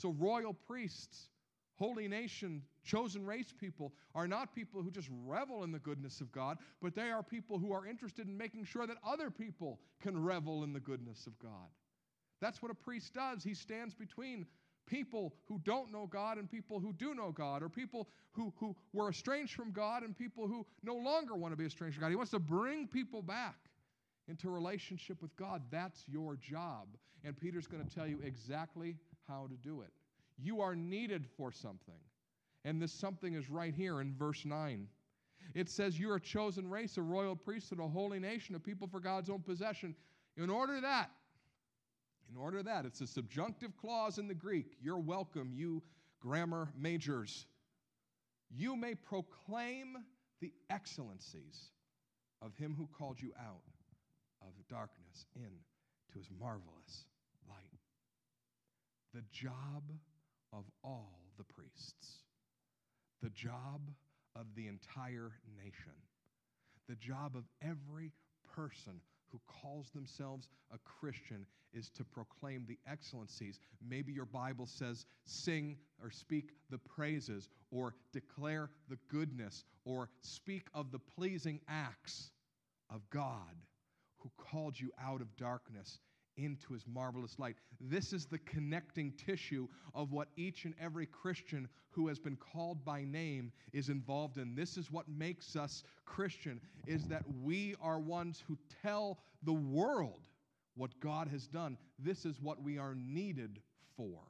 So, 0.00 0.14
royal 0.18 0.54
priests, 0.54 1.28
holy 1.74 2.08
nation, 2.08 2.62
chosen 2.82 3.26
race 3.26 3.52
people 3.58 3.92
are 4.14 4.26
not 4.26 4.54
people 4.54 4.82
who 4.82 4.90
just 4.90 5.10
revel 5.26 5.62
in 5.62 5.72
the 5.72 5.78
goodness 5.78 6.22
of 6.22 6.32
God, 6.32 6.56
but 6.80 6.94
they 6.94 7.10
are 7.10 7.22
people 7.22 7.58
who 7.58 7.72
are 7.72 7.86
interested 7.86 8.26
in 8.26 8.34
making 8.34 8.64
sure 8.64 8.86
that 8.86 8.96
other 9.06 9.30
people 9.30 9.78
can 10.00 10.22
revel 10.22 10.64
in 10.64 10.72
the 10.72 10.80
goodness 10.80 11.26
of 11.26 11.38
God. 11.38 11.68
That's 12.40 12.62
what 12.62 12.70
a 12.70 12.74
priest 12.74 13.12
does. 13.12 13.44
He 13.44 13.52
stands 13.52 13.94
between 13.94 14.46
people 14.86 15.34
who 15.44 15.58
don't 15.64 15.92
know 15.92 16.06
God 16.06 16.38
and 16.38 16.50
people 16.50 16.80
who 16.80 16.94
do 16.94 17.14
know 17.14 17.30
God, 17.30 17.62
or 17.62 17.68
people 17.68 18.08
who, 18.32 18.54
who 18.56 18.74
were 18.94 19.10
estranged 19.10 19.54
from 19.54 19.70
God 19.70 20.02
and 20.02 20.16
people 20.16 20.48
who 20.48 20.64
no 20.82 20.94
longer 20.94 21.36
want 21.36 21.52
to 21.52 21.58
be 21.58 21.66
estranged 21.66 21.96
from 21.96 22.02
God. 22.02 22.08
He 22.08 22.16
wants 22.16 22.30
to 22.30 22.38
bring 22.38 22.86
people 22.86 23.20
back 23.20 23.56
into 24.28 24.48
relationship 24.48 25.20
with 25.20 25.36
God. 25.36 25.60
That's 25.70 26.02
your 26.08 26.36
job. 26.36 26.86
And 27.22 27.36
Peter's 27.36 27.66
going 27.66 27.84
to 27.84 27.94
tell 27.94 28.06
you 28.06 28.18
exactly 28.24 28.96
how 29.30 29.46
to 29.46 29.56
do 29.56 29.82
it. 29.82 29.92
You 30.38 30.60
are 30.60 30.74
needed 30.74 31.26
for 31.36 31.52
something. 31.52 32.00
And 32.64 32.80
this 32.80 32.92
something 32.92 33.34
is 33.34 33.48
right 33.48 33.74
here 33.74 34.00
in 34.00 34.14
verse 34.14 34.44
9. 34.44 34.86
It 35.54 35.68
says, 35.68 35.98
You're 35.98 36.16
a 36.16 36.20
chosen 36.20 36.68
race, 36.68 36.96
a 36.96 37.02
royal 37.02 37.36
priesthood, 37.36 37.80
a 37.80 37.88
holy 37.88 38.18
nation, 38.18 38.54
a 38.54 38.60
people 38.60 38.88
for 38.88 39.00
God's 39.00 39.30
own 39.30 39.40
possession. 39.40 39.94
In 40.36 40.50
order 40.50 40.80
that, 40.80 41.10
in 42.30 42.36
order 42.36 42.62
that, 42.62 42.84
it's 42.84 43.00
a 43.00 43.06
subjunctive 43.06 43.76
clause 43.76 44.18
in 44.18 44.28
the 44.28 44.34
Greek. 44.34 44.76
You're 44.82 44.98
welcome, 44.98 45.52
you 45.54 45.82
grammar 46.20 46.68
majors. 46.78 47.46
You 48.54 48.76
may 48.76 48.94
proclaim 48.94 49.96
the 50.40 50.52
excellencies 50.70 51.70
of 52.42 52.54
him 52.56 52.74
who 52.76 52.88
called 52.96 53.20
you 53.20 53.32
out 53.38 53.62
of 54.42 54.52
darkness 54.68 55.26
into 55.34 55.48
his 56.14 56.26
marvelous 56.38 57.06
the 59.14 59.22
job 59.32 59.82
of 60.52 60.64
all 60.84 61.20
the 61.38 61.44
priests, 61.44 62.24
the 63.22 63.30
job 63.30 63.80
of 64.36 64.46
the 64.54 64.66
entire 64.68 65.32
nation, 65.56 65.92
the 66.88 66.96
job 66.96 67.36
of 67.36 67.44
every 67.62 68.12
person 68.54 69.00
who 69.30 69.40
calls 69.46 69.90
themselves 69.90 70.48
a 70.72 70.78
Christian 70.78 71.46
is 71.72 71.88
to 71.90 72.04
proclaim 72.04 72.64
the 72.66 72.78
excellencies. 72.90 73.60
Maybe 73.86 74.12
your 74.12 74.24
Bible 74.24 74.66
says 74.66 75.06
sing 75.24 75.76
or 76.02 76.10
speak 76.10 76.50
the 76.68 76.78
praises 76.78 77.48
or 77.70 77.94
declare 78.12 78.70
the 78.88 78.98
goodness 79.08 79.64
or 79.84 80.08
speak 80.20 80.66
of 80.74 80.90
the 80.90 80.98
pleasing 80.98 81.60
acts 81.68 82.30
of 82.92 83.08
God 83.10 83.56
who 84.18 84.30
called 84.36 84.78
you 84.78 84.90
out 85.00 85.20
of 85.20 85.36
darkness 85.36 86.00
into 86.44 86.72
his 86.72 86.84
marvelous 86.86 87.38
light. 87.38 87.56
This 87.80 88.12
is 88.12 88.26
the 88.26 88.38
connecting 88.38 89.12
tissue 89.12 89.68
of 89.94 90.12
what 90.12 90.28
each 90.36 90.64
and 90.64 90.74
every 90.80 91.06
Christian 91.06 91.68
who 91.90 92.08
has 92.08 92.18
been 92.18 92.36
called 92.36 92.84
by 92.84 93.04
name 93.04 93.52
is 93.72 93.88
involved 93.88 94.38
in. 94.38 94.54
This 94.54 94.76
is 94.76 94.90
what 94.90 95.08
makes 95.08 95.56
us 95.56 95.82
Christian 96.04 96.60
is 96.86 97.06
that 97.06 97.24
we 97.42 97.74
are 97.80 97.98
ones 97.98 98.42
who 98.46 98.56
tell 98.82 99.18
the 99.42 99.52
world 99.52 100.28
what 100.76 100.98
God 101.00 101.28
has 101.28 101.46
done. 101.46 101.76
This 101.98 102.24
is 102.24 102.40
what 102.40 102.62
we 102.62 102.78
are 102.78 102.94
needed 102.94 103.60
for. 103.96 104.20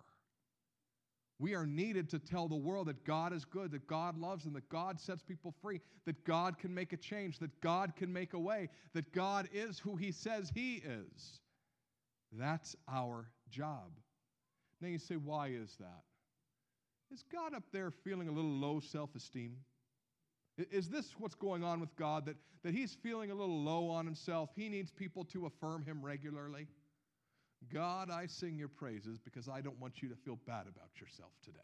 We 1.41 1.55
are 1.55 1.67
needed 1.67 2.11
to 2.11 2.19
tell 2.19 2.49
the 2.49 2.55
world 2.55 2.89
that 2.89 3.03
God 3.05 3.33
is 3.33 3.47
good, 3.47 3.71
that 3.71 3.87
God 3.87 4.19
loves 4.19 4.45
them, 4.45 4.53
that 4.53 4.69
God 4.69 5.01
sets 5.01 5.23
people 5.23 5.55
free, 5.63 5.81
that 6.05 6.23
God 6.25 6.59
can 6.59 6.75
make 6.75 6.93
a 6.93 6.99
change, 6.99 7.39
that 7.39 7.59
God 7.63 7.97
can 7.97 8.13
make 8.13 8.35
a 8.35 8.39
way, 8.39 8.69
that 8.93 9.11
God 9.13 9.49
is 9.51 9.79
who 9.79 9.97
He 9.97 10.13
says 10.13 10.53
He 10.55 10.83
is. 10.85 11.41
That's 12.33 12.77
our 12.89 13.29
job. 13.51 13.91
Now 14.81 14.89
you 14.89 14.99
say, 14.99 15.17
why 15.17 15.49
is 15.49 15.77
that? 15.81 16.05
Is 17.13 17.25
God 17.31 17.55
up 17.55 17.65
there 17.73 17.91
feeling 17.91 18.29
a 18.29 18.33
little 18.33 18.51
low 18.51 18.81
self 18.81 19.15
esteem? 19.17 19.57
Is 20.71 20.89
this 20.89 21.15
what's 21.19 21.35
going 21.35 21.65
on 21.65 21.81
with 21.81 21.95
God? 21.97 22.27
That, 22.27 22.37
that 22.63 22.75
he's 22.75 22.97
feeling 23.03 23.31
a 23.31 23.35
little 23.35 23.63
low 23.63 23.89
on 23.89 24.05
himself? 24.05 24.51
He 24.55 24.69
needs 24.69 24.91
people 24.91 25.25
to 25.27 25.47
affirm 25.47 25.85
him 25.85 26.03
regularly? 26.03 26.69
God, 27.73 28.11
I 28.11 28.27
sing 28.27 28.59
your 28.59 28.69
praises 28.69 29.19
because 29.19 29.49
I 29.49 29.61
don't 29.61 29.79
want 29.81 30.03
you 30.03 30.09
to 30.09 30.17
feel 30.17 30.39
bad 30.47 30.63
about 30.63 31.01
yourself 31.01 31.33
today. 31.45 31.59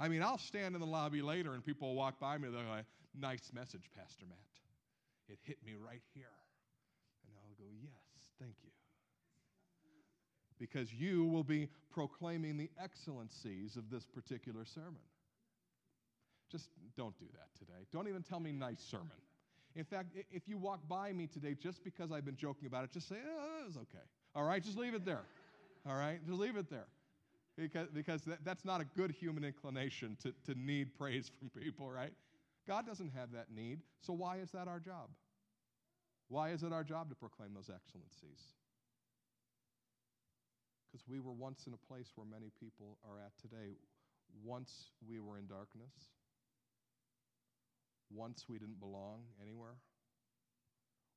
I 0.00 0.08
mean, 0.08 0.22
I'll 0.22 0.38
stand 0.38 0.74
in 0.74 0.80
the 0.80 0.86
lobby 0.86 1.22
later 1.22 1.54
and 1.54 1.64
people 1.64 1.88
will 1.88 1.96
walk 1.96 2.20
by 2.20 2.36
me 2.38 2.48
and 2.48 2.56
they'll 2.56 2.62
go, 2.62 2.80
Nice 3.18 3.50
message, 3.54 3.90
Pastor 3.96 4.26
Matt. 4.28 4.38
It 5.28 5.38
hit 5.42 5.58
me 5.64 5.74
right 5.74 6.02
here. 6.14 6.26
And 7.26 7.34
I'll 7.36 7.54
go, 7.56 7.70
Yes, 7.82 8.30
thank 8.38 8.54
you 8.62 8.70
because 10.58 10.92
you 10.92 11.24
will 11.24 11.44
be 11.44 11.68
proclaiming 11.90 12.56
the 12.56 12.70
excellencies 12.82 13.76
of 13.76 13.90
this 13.90 14.04
particular 14.04 14.64
sermon. 14.64 15.02
Just 16.50 16.68
don't 16.96 17.18
do 17.18 17.26
that 17.32 17.48
today. 17.58 17.86
Don't 17.92 18.08
even 18.08 18.22
tell 18.22 18.40
me 18.40 18.52
nice 18.52 18.80
sermon. 18.80 19.10
In 19.76 19.84
fact, 19.84 20.16
if 20.30 20.48
you 20.48 20.58
walk 20.58 20.80
by 20.88 21.12
me 21.12 21.26
today 21.26 21.54
just 21.54 21.84
because 21.84 22.10
I've 22.10 22.24
been 22.24 22.36
joking 22.36 22.66
about 22.66 22.84
it, 22.84 22.92
just 22.92 23.08
say, 23.08 23.16
oh, 23.16 23.62
it 23.62 23.66
was 23.66 23.76
okay. 23.76 24.04
All 24.34 24.44
right, 24.44 24.62
just 24.62 24.78
leave 24.78 24.94
it 24.94 25.04
there. 25.04 25.22
All 25.88 25.94
right, 25.94 26.18
just 26.26 26.38
leave 26.38 26.56
it 26.56 26.70
there. 26.70 26.86
Because, 27.56 27.88
because 27.92 28.22
that, 28.22 28.44
that's 28.44 28.64
not 28.64 28.80
a 28.80 28.84
good 28.96 29.10
human 29.10 29.44
inclination 29.44 30.16
to, 30.22 30.32
to 30.46 30.58
need 30.58 30.96
praise 30.96 31.30
from 31.38 31.50
people, 31.50 31.90
right? 31.90 32.12
God 32.66 32.86
doesn't 32.86 33.12
have 33.14 33.32
that 33.32 33.46
need, 33.54 33.80
so 34.00 34.12
why 34.12 34.38
is 34.38 34.50
that 34.52 34.68
our 34.68 34.78
job? 34.78 35.08
Why 36.28 36.50
is 36.50 36.62
it 36.62 36.72
our 36.72 36.84
job 36.84 37.08
to 37.08 37.14
proclaim 37.14 37.54
those 37.54 37.70
excellencies? 37.74 38.54
Because 40.88 41.04
we 41.06 41.20
were 41.20 41.36
once 41.36 41.68
in 41.68 41.76
a 41.76 41.86
place 41.86 42.08
where 42.16 42.24
many 42.24 42.48
people 42.56 42.96
are 43.04 43.20
at 43.20 43.36
today. 43.36 43.76
Once 44.42 44.90
we 45.04 45.20
were 45.20 45.36
in 45.36 45.46
darkness. 45.46 45.92
Once 48.08 48.48
we 48.48 48.58
didn't 48.58 48.80
belong 48.80 49.28
anywhere. 49.36 49.76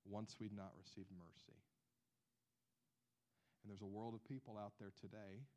Once 0.03 0.35
we'd 0.39 0.55
not 0.55 0.75
received 0.75 1.07
mercy. 1.15 1.55
And 3.63 3.71
there's 3.71 3.85
a 3.85 3.95
world 3.95 4.13
of 4.13 4.27
people 4.27 4.59
out 4.59 4.73
there 4.79 4.91
today 4.99 5.47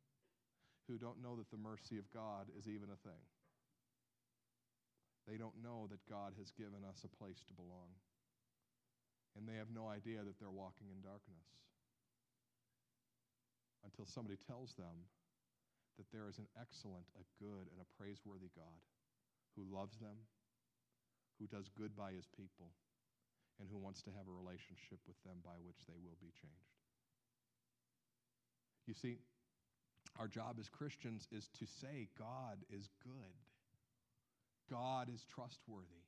who 0.87 0.97
don't 0.97 1.19
know 1.21 1.35
that 1.35 1.51
the 1.51 1.57
mercy 1.57 1.97
of 1.97 2.07
God 2.13 2.47
is 2.55 2.69
even 2.69 2.87
a 2.93 3.01
thing. 3.03 3.25
They 5.27 5.35
don't 5.35 5.57
know 5.59 5.89
that 5.89 6.05
God 6.07 6.37
has 6.37 6.53
given 6.53 6.85
us 6.87 7.03
a 7.03 7.11
place 7.17 7.41
to 7.49 7.53
belong. 7.57 7.97
And 9.35 9.49
they 9.49 9.57
have 9.57 9.73
no 9.73 9.89
idea 9.89 10.23
that 10.23 10.39
they're 10.39 10.53
walking 10.53 10.87
in 10.93 11.01
darkness 11.01 11.49
until 13.85 14.09
somebody 14.09 14.35
tells 14.49 14.73
them 14.75 15.07
that 15.95 16.09
there 16.11 16.27
is 16.27 16.41
an 16.41 16.49
excellent, 16.59 17.07
a 17.15 17.23
good, 17.39 17.71
and 17.71 17.79
a 17.79 17.93
praiseworthy 17.95 18.51
God 18.51 18.81
who 19.55 19.63
loves 19.69 19.95
them, 20.01 20.17
who 21.39 21.47
does 21.47 21.71
good 21.71 21.95
by 21.95 22.11
his 22.11 22.27
people, 22.35 22.73
and 23.59 23.69
who 23.71 23.79
wants 23.79 24.03
to 24.03 24.11
have 24.11 24.27
a 24.27 24.35
relationship 24.35 24.99
with 25.07 25.15
them 25.23 25.39
by 25.39 25.55
which 25.63 25.79
they 25.87 25.95
will 26.03 26.19
be 26.19 26.33
changed. 26.35 26.75
You 28.87 28.93
see, 28.93 29.17
our 30.19 30.27
job 30.27 30.57
as 30.59 30.67
Christians 30.69 31.27
is 31.31 31.49
to 31.59 31.65
say 31.65 32.07
God 32.19 32.59
is 32.69 32.89
good. 33.03 33.35
God 34.69 35.09
is 35.13 35.23
trustworthy. 35.33 36.03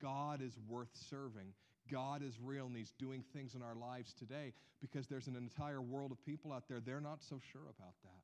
God 0.00 0.42
is 0.42 0.54
worth 0.68 0.94
serving. 1.10 1.54
God 1.90 2.22
is 2.22 2.38
real 2.42 2.66
and 2.66 2.76
He's 2.76 2.92
doing 2.98 3.24
things 3.32 3.54
in 3.54 3.62
our 3.62 3.74
lives 3.74 4.12
today 4.12 4.52
because 4.80 5.06
there's 5.06 5.26
an 5.26 5.36
entire 5.36 5.80
world 5.80 6.12
of 6.12 6.24
people 6.24 6.52
out 6.52 6.64
there, 6.68 6.80
they're 6.80 7.00
not 7.00 7.22
so 7.22 7.40
sure 7.52 7.62
about 7.62 7.94
that. 8.02 8.22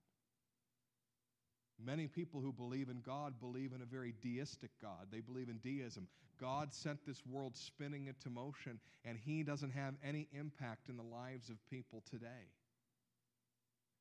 Many 1.83 2.09
people 2.09 2.41
who 2.41 2.53
believe 2.53 2.91
in 2.91 3.01
God 3.01 3.41
believe 3.41 3.73
in 3.73 3.81
a 3.81 3.87
very 3.87 4.15
deistic 4.21 4.71
God. 4.83 5.07
They 5.11 5.21
believe 5.21 5.49
in 5.49 5.59
deism. 5.59 6.09
God 6.39 6.73
sent 6.75 7.07
this 7.07 7.23
world 7.27 7.57
spinning 7.57 8.07
into 8.07 8.29
motion, 8.29 8.79
and 9.05 9.17
He 9.19 9.43
doesn't 9.43 9.71
have 9.73 9.95
any 10.05 10.29
impact 10.33 10.89
in 10.89 10.97
the 10.97 11.03
lives 11.03 11.49
of 11.49 11.57
people 11.71 12.03
today. 12.11 12.49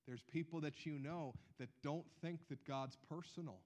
There's 0.07 0.23
people 0.23 0.61
that 0.61 0.85
you 0.85 0.99
know 0.99 1.33
that 1.59 1.69
don't 1.83 2.05
think 2.21 2.39
that 2.49 2.65
God's 2.65 2.97
personal. 3.09 3.59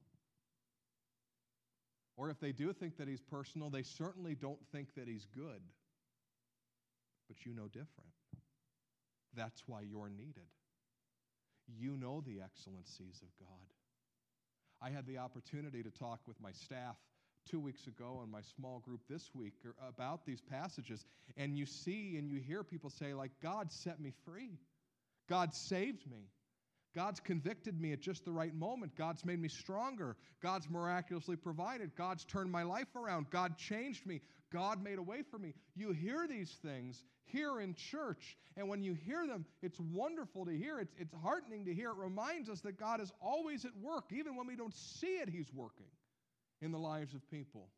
Or 2.17 2.29
if 2.29 2.39
they 2.39 2.51
do 2.51 2.73
think 2.73 2.97
that 2.97 3.07
He's 3.07 3.21
personal, 3.21 3.69
they 3.69 3.83
certainly 3.83 4.35
don't 4.35 4.59
think 4.71 4.93
that 4.95 5.07
He's 5.07 5.25
good 5.35 5.61
but 7.27 7.45
you 7.45 7.53
know 7.53 7.67
different. 7.67 8.11
That's 9.35 9.63
why 9.67 9.81
you're 9.81 10.09
needed. 10.09 10.49
you 11.67 11.97
know 11.97 12.21
the 12.25 12.41
excellencies 12.41 13.21
of 13.21 13.29
God. 13.39 13.73
I 14.81 14.89
had 14.89 15.07
the 15.07 15.17
opportunity 15.17 15.81
to 15.81 15.89
talk 15.89 16.19
with 16.27 16.39
my 16.41 16.51
staff 16.51 16.97
two 17.49 17.59
weeks 17.59 17.87
ago 17.87 18.19
and 18.21 18.31
my 18.31 18.41
small 18.55 18.79
group 18.79 19.01
this 19.09 19.29
week 19.33 19.53
er, 19.65 19.75
about 19.87 20.25
these 20.25 20.41
passages, 20.41 21.05
and 21.37 21.57
you 21.57 21.65
see 21.65 22.15
and 22.17 22.29
you 22.29 22.39
hear 22.39 22.63
people 22.63 22.89
say, 22.89 23.13
like, 23.13 23.31
God 23.41 23.71
set 23.71 23.99
me 23.99 24.13
free, 24.25 24.59
God 25.29 25.53
saved 25.53 26.09
me. 26.09 26.29
God's 26.95 27.19
convicted 27.19 27.81
me 27.81 27.91
at 27.91 28.01
just 28.01 28.23
the 28.23 28.31
right 28.31 28.53
moment. 28.53 28.95
God's 28.95 29.25
made 29.25 29.41
me 29.41 29.49
stronger. 29.49 30.15
God's 30.43 30.69
miraculously 30.69 31.35
provided. 31.35 31.95
God's 31.95 32.23
turned 32.23 32.51
my 32.51 32.61
life 32.61 32.95
around. 32.95 33.31
God 33.31 33.57
changed 33.57 34.05
me. 34.05 34.21
God 34.51 34.83
made 34.83 34.99
a 34.99 35.01
way 35.01 35.23
for 35.31 35.39
me. 35.39 35.55
You 35.75 35.91
hear 35.91 36.27
these 36.29 36.55
things 36.61 37.03
here 37.25 37.59
in 37.59 37.73
church, 37.73 38.37
and 38.57 38.69
when 38.69 38.83
you 38.83 38.93
hear 38.93 39.25
them, 39.27 39.45
it's 39.61 39.79
wonderful 39.79 40.45
to 40.45 40.51
hear. 40.51 40.79
It's, 40.79 40.93
it's 40.97 41.13
heartening 41.23 41.65
to 41.65 41.73
hear. 41.73 41.89
It 41.89 41.97
reminds 41.97 42.49
us 42.49 42.61
that 42.61 42.79
God 42.79 43.01
is 43.01 43.11
always 43.21 43.65
at 43.65 43.71
work. 43.81 44.05
Even 44.11 44.35
when 44.35 44.47
we 44.47 44.55
don't 44.55 44.75
see 44.75 45.15
it, 45.17 45.29
He's 45.29 45.51
working 45.53 45.87
in 46.61 46.71
the 46.71 46.79
lives 46.79 47.13
of 47.13 47.29
people. 47.29 47.69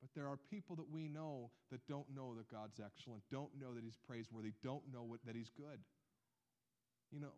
But 0.00 0.10
there 0.14 0.28
are 0.28 0.38
people 0.50 0.76
that 0.76 0.90
we 0.90 1.08
know 1.08 1.50
that 1.70 1.86
don't 1.88 2.06
know 2.14 2.34
that 2.34 2.50
God's 2.50 2.80
excellent, 2.84 3.22
don't 3.30 3.50
know 3.58 3.74
that 3.74 3.82
He's 3.82 3.98
praiseworthy, 4.06 4.52
don't 4.62 4.82
know 4.92 5.02
what, 5.02 5.20
that 5.26 5.34
He's 5.34 5.50
good. 5.56 5.80
You 7.10 7.20
know, 7.20 7.32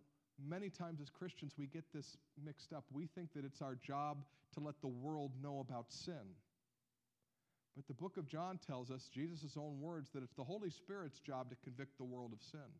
many 0.44 0.70
times 0.70 1.00
as 1.00 1.10
Christians, 1.10 1.52
we 1.58 1.66
get 1.66 1.84
this 1.92 2.16
mixed 2.42 2.72
up. 2.72 2.84
We 2.92 3.06
think 3.06 3.32
that 3.34 3.44
it's 3.44 3.62
our 3.62 3.76
job 3.76 4.24
to 4.54 4.60
let 4.60 4.80
the 4.80 4.88
world 4.88 5.32
know 5.42 5.60
about 5.60 5.92
sin. 5.92 6.34
But 7.78 7.86
the 7.86 7.94
book 7.94 8.16
of 8.16 8.26
John 8.26 8.58
tells 8.66 8.90
us, 8.90 9.08
Jesus' 9.14 9.56
own 9.56 9.80
words, 9.80 10.10
that 10.12 10.24
it's 10.24 10.34
the 10.34 10.42
Holy 10.42 10.68
Spirit's 10.68 11.20
job 11.20 11.48
to 11.50 11.56
convict 11.62 11.96
the 11.96 12.04
world 12.04 12.32
of 12.32 12.42
sin. 12.42 12.74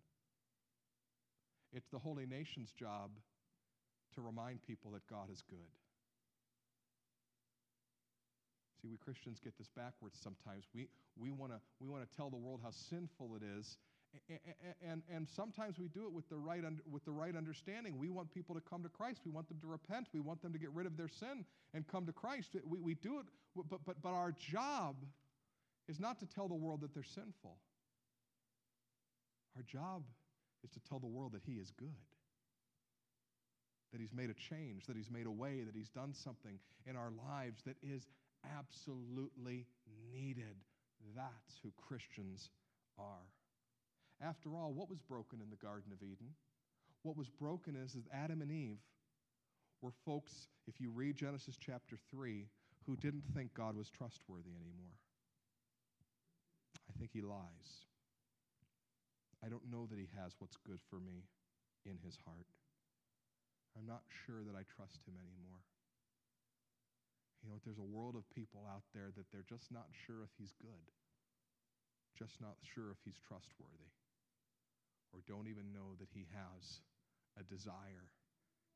It's 1.73 1.87
the 1.93 2.01
holy 2.01 2.27
nation's 2.27 2.73
job 2.73 3.11
to 4.17 4.21
remind 4.21 4.61
people 4.67 4.91
that 4.91 5.07
God 5.09 5.31
is 5.31 5.41
good. 5.49 5.71
See, 8.83 8.89
we 8.89 8.97
Christians 8.97 9.39
get 9.39 9.57
this 9.57 9.69
backwards 9.77 10.19
sometimes. 10.21 10.65
We, 10.75 10.89
we 11.17 11.31
want 11.31 11.53
to 11.53 11.61
we 11.81 11.87
wanna 11.87 12.07
tell 12.17 12.29
the 12.29 12.37
world 12.37 12.59
how 12.65 12.71
sinful 12.91 13.37
it 13.37 13.43
is, 13.57 13.79
and, 14.29 14.39
and, 14.87 15.03
and 15.15 15.29
sometimes 15.29 15.79
we 15.79 15.89
do 15.89 16.05
it 16.05 16.13
with 16.13 16.29
the, 16.29 16.37
right 16.37 16.65
un, 16.65 16.81
with 16.91 17.05
the 17.05 17.13
right 17.13 17.37
understanding. 17.37 17.99
We 17.99 18.09
want 18.09 18.33
people 18.33 18.55
to 18.55 18.61
come 18.61 18.83
to 18.83 18.89
Christ. 18.89 19.21
We 19.25 19.31
want 19.31 19.49
them 19.49 19.59
to 19.61 19.67
repent. 19.67 20.09
We 20.13 20.21
want 20.21 20.43
them 20.43 20.53
to 20.53 20.59
get 20.59 20.71
rid 20.73 20.87
of 20.87 20.97
their 20.97 21.09
sin 21.09 21.45
and 21.75 21.87
come 21.87 22.07
to 22.07 22.13
Christ. 22.13 22.57
We, 22.67 22.81
we 22.81 22.95
do 22.95 23.19
it, 23.19 23.27
but, 23.55 23.85
but, 23.85 24.03
but 24.03 24.11
our 24.11 24.33
job 24.33 24.97
is 25.89 26.01
not 26.01 26.21
to 26.21 26.27
tell 26.27 26.49
the 26.49 26.55
world 26.55 26.81
that 26.83 26.95
they're 26.95 27.03
sinful. 27.03 27.57
Our 29.57 29.63
job 29.63 30.03
is 30.65 30.71
to 30.71 30.81
tell 30.89 30.99
the 30.99 31.07
world 31.07 31.33
that 31.33 31.43
He 31.45 31.55
is 31.55 31.71
good, 31.71 31.89
that 33.93 34.01
He's 34.01 34.13
made 34.13 34.31
a 34.31 34.35
change, 34.35 34.87
that 34.87 34.97
He's 34.97 35.11
made 35.11 35.27
a 35.27 35.31
way, 35.31 35.63
that 35.65 35.75
He's 35.75 35.89
done 35.89 36.15
something 36.15 36.59
in 36.87 36.97
our 36.97 37.11
lives 37.29 37.63
that 37.67 37.77
is 37.83 38.07
absolutely 38.57 39.67
needed. 40.13 40.57
That's 41.17 41.59
who 41.63 41.73
Christians 41.77 42.51
are. 42.99 43.27
After 44.21 44.57
all, 44.57 44.73
what 44.73 44.91
was 44.91 44.99
broken 45.01 45.41
in 45.41 45.51
the 45.51 45.57
Garden 45.57 45.93
of 45.93 46.03
Eden? 46.03 46.35
What 47.03 47.17
was 47.17 47.29
broken 47.29 47.77
is 47.77 47.93
that 47.93 48.05
Adam 48.13 48.43
and 48.43 48.51
Eve 48.51 48.83
were 49.81 49.93
folks, 50.05 50.49
if 50.67 50.81
you 50.81 50.91
read 50.91 51.17
Genesis 51.17 51.57
chapter 51.59 51.97
3, 52.11 52.47
who 52.87 52.97
didn't 52.97 53.23
think 53.35 53.55
God 53.55 53.77
was 53.77 53.91
trustworthy 53.91 54.51
anymore. 54.57 54.97
I 56.89 56.99
think 56.99 57.11
he 57.13 57.21
lies. 57.21 57.87
I 59.45 59.49
don't 59.49 59.71
know 59.71 59.87
that 59.87 59.99
he 59.99 60.09
has 60.19 60.35
what's 60.41 60.57
good 60.67 60.81
for 60.91 60.99
me 60.99 61.29
in 61.87 61.99
his 62.03 62.19
heart. 62.27 62.51
I'm 63.79 63.87
not 63.87 64.03
sure 64.27 64.43
that 64.43 64.59
I 64.59 64.67
trust 64.67 65.07
him 65.07 65.15
anymore. 65.15 65.63
You 67.45 67.51
know, 67.55 67.63
there's 67.63 67.79
a 67.79 67.87
world 67.87 68.19
of 68.19 68.27
people 68.35 68.67
out 68.67 68.83
there 68.91 69.15
that 69.15 69.31
they're 69.31 69.47
just 69.47 69.71
not 69.71 69.87
sure 69.95 70.27
if 70.27 70.35
he's 70.35 70.59
good, 70.59 70.91
just 72.19 72.41
not 72.43 72.59
sure 72.67 72.91
if 72.91 72.99
he's 73.07 73.23
trustworthy, 73.23 73.95
or 75.13 75.21
don't 75.27 75.49
even 75.49 75.73
know 75.73 75.97
that 75.99 76.13
he 76.13 76.27
has 76.33 76.81
a 77.39 77.45
desire 77.45 78.11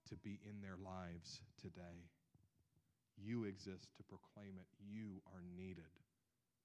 to 0.08 0.16
be 0.16 0.40
in 0.48 0.60
their 0.60 0.78
lives 0.80 1.40
today. 1.60 2.08
You 3.16 3.44
exist 3.44 3.88
to 3.96 4.02
proclaim 4.04 4.58
it. 4.58 4.68
You 4.80 5.20
are 5.30 5.44
needed 5.56 5.92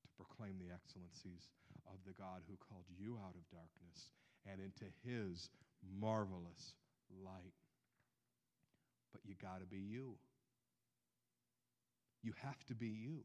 to 0.01 0.07
proclaim 0.15 0.57
the 0.57 0.73
excellencies 0.73 1.49
of 1.85 1.99
the 2.05 2.13
God 2.13 2.41
who 2.47 2.57
called 2.57 2.87
you 2.97 3.19
out 3.21 3.35
of 3.35 3.45
darkness 3.51 4.11
and 4.45 4.61
into 4.61 4.87
his 5.03 5.49
marvelous 5.83 6.73
light. 7.23 7.55
But 9.11 9.21
you 9.25 9.35
got 9.41 9.59
to 9.59 9.67
be 9.67 9.79
you. 9.79 10.15
You 12.23 12.33
have 12.43 12.63
to 12.65 12.75
be 12.75 12.87
you. 12.87 13.23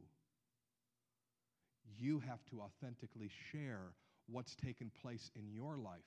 You 1.99 2.21
have 2.21 2.45
to 2.51 2.61
authentically 2.61 3.31
share 3.51 3.95
what's 4.31 4.55
taken 4.55 4.91
place 5.03 5.31
in 5.35 5.51
your 5.51 5.77
life. 5.77 6.01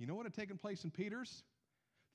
You 0.00 0.06
know 0.06 0.14
what 0.14 0.24
had 0.24 0.34
taken 0.34 0.56
place 0.56 0.84
in 0.84 0.90
Peter's? 0.90 1.42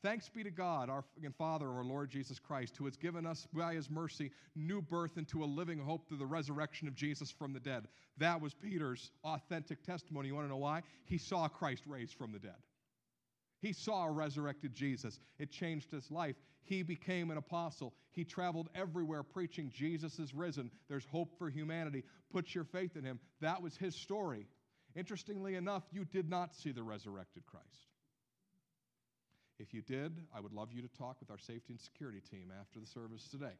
Thanks 0.01 0.27
be 0.27 0.43
to 0.43 0.51
God, 0.51 0.89
our 0.89 1.03
Father, 1.37 1.69
our 1.69 1.83
Lord 1.83 2.09
Jesus 2.09 2.39
Christ, 2.39 2.75
who 2.77 2.85
has 2.85 2.97
given 2.97 3.25
us 3.25 3.47
by 3.53 3.75
his 3.75 3.89
mercy 3.89 4.31
new 4.55 4.81
birth 4.81 5.17
into 5.17 5.43
a 5.43 5.45
living 5.45 5.79
hope 5.79 6.07
through 6.07 6.17
the 6.17 6.25
resurrection 6.25 6.87
of 6.87 6.95
Jesus 6.95 7.31
from 7.31 7.53
the 7.53 7.59
dead. 7.59 7.87
That 8.17 8.41
was 8.41 8.53
Peter's 8.53 9.11
authentic 9.23 9.83
testimony. 9.83 10.27
You 10.27 10.35
want 10.35 10.45
to 10.45 10.49
know 10.49 10.57
why? 10.57 10.81
He 11.05 11.17
saw 11.17 11.47
Christ 11.47 11.83
raised 11.87 12.15
from 12.15 12.31
the 12.31 12.39
dead. 12.39 12.57
He 13.61 13.71
saw 13.71 14.05
a 14.05 14.11
resurrected 14.11 14.75
Jesus. 14.75 15.19
It 15.39 15.51
changed 15.51 15.91
his 15.91 16.11
life. 16.11 16.35
He 16.63 16.81
became 16.81 17.31
an 17.31 17.37
apostle. 17.37 17.93
He 18.11 18.23
traveled 18.23 18.69
everywhere 18.75 19.23
preaching 19.23 19.71
Jesus 19.73 20.19
is 20.19 20.33
risen. 20.33 20.71
There's 20.89 21.05
hope 21.05 21.37
for 21.37 21.49
humanity. 21.49 22.03
Put 22.31 22.53
your 22.53 22.63
faith 22.63 22.95
in 22.95 23.03
him. 23.03 23.19
That 23.41 23.61
was 23.61 23.77
his 23.77 23.95
story. 23.95 24.47
Interestingly 24.95 25.55
enough, 25.55 25.83
you 25.91 26.05
did 26.05 26.29
not 26.29 26.55
see 26.55 26.71
the 26.71 26.83
resurrected 26.83 27.45
Christ. 27.45 27.89
If 29.59 29.73
you 29.73 29.81
did, 29.81 30.21
I 30.35 30.39
would 30.39 30.53
love 30.53 30.71
you 30.73 30.81
to 30.81 30.87
talk 30.87 31.17
with 31.19 31.29
our 31.31 31.37
safety 31.37 31.73
and 31.73 31.79
security 31.79 32.21
team 32.21 32.51
after 32.59 32.79
the 32.79 32.85
service 32.85 33.27
today. 33.27 33.57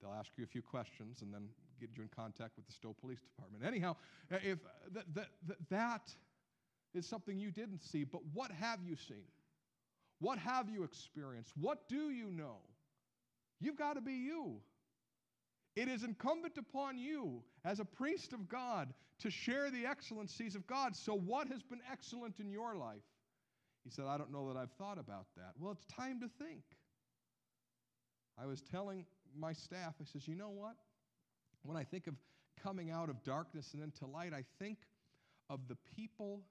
They'll 0.00 0.12
ask 0.12 0.30
you 0.36 0.44
a 0.44 0.48
few 0.48 0.62
questions 0.62 1.22
and 1.22 1.32
then 1.32 1.48
get 1.80 1.90
you 1.96 2.02
in 2.02 2.08
contact 2.08 2.56
with 2.56 2.66
the 2.66 2.72
Stow 2.72 2.94
Police 3.00 3.20
Department. 3.20 3.64
Anyhow, 3.64 3.96
uh, 4.32 4.36
if 4.42 4.58
uh, 4.64 4.94
th- 4.94 5.06
th- 5.14 5.26
th- 5.46 5.58
that 5.70 6.10
is 6.94 7.06
something 7.06 7.38
you 7.38 7.50
didn't 7.50 7.82
see, 7.82 8.04
but 8.04 8.20
what 8.32 8.50
have 8.50 8.80
you 8.84 8.96
seen? 8.96 9.24
What 10.20 10.38
have 10.38 10.68
you 10.68 10.84
experienced? 10.84 11.52
What 11.56 11.88
do 11.88 12.10
you 12.10 12.30
know? 12.30 12.58
You've 13.60 13.78
got 13.78 13.94
to 13.94 14.00
be 14.00 14.12
you. 14.12 14.60
It 15.74 15.88
is 15.88 16.04
incumbent 16.04 16.58
upon 16.58 16.98
you 16.98 17.42
as 17.64 17.80
a 17.80 17.84
priest 17.84 18.32
of 18.32 18.48
God 18.48 18.92
to 19.22 19.30
share 19.30 19.70
the 19.70 19.86
excellencies 19.86 20.54
of 20.54 20.66
God. 20.66 20.96
So, 20.96 21.14
what 21.14 21.48
has 21.48 21.62
been 21.62 21.80
excellent 21.90 22.40
in 22.40 22.50
your 22.50 22.76
life? 22.76 23.02
He 23.84 23.90
said, 23.90 24.04
I 24.08 24.16
don't 24.16 24.32
know 24.32 24.52
that 24.52 24.58
I've 24.58 24.72
thought 24.72 24.98
about 24.98 25.26
that. 25.36 25.52
Well, 25.58 25.72
it's 25.72 25.84
time 25.86 26.20
to 26.20 26.44
think. 26.44 26.62
I 28.40 28.46
was 28.46 28.62
telling 28.62 29.06
my 29.36 29.52
staff, 29.52 29.94
I 30.00 30.04
says, 30.04 30.26
you 30.26 30.34
know 30.34 30.50
what? 30.50 30.74
When 31.62 31.76
I 31.76 31.84
think 31.84 32.06
of 32.06 32.14
coming 32.62 32.90
out 32.90 33.08
of 33.08 33.22
darkness 33.24 33.74
and 33.74 33.82
into 33.82 34.06
light, 34.06 34.32
I 34.32 34.44
think 34.58 34.78
of 35.50 35.60
the 35.68 35.76
people 35.96 36.42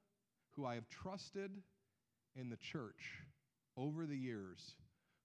who 0.55 0.65
I 0.65 0.75
have 0.75 0.87
trusted 0.89 1.51
in 2.35 2.49
the 2.49 2.57
church 2.57 3.19
over 3.77 4.05
the 4.05 4.15
years 4.15 4.75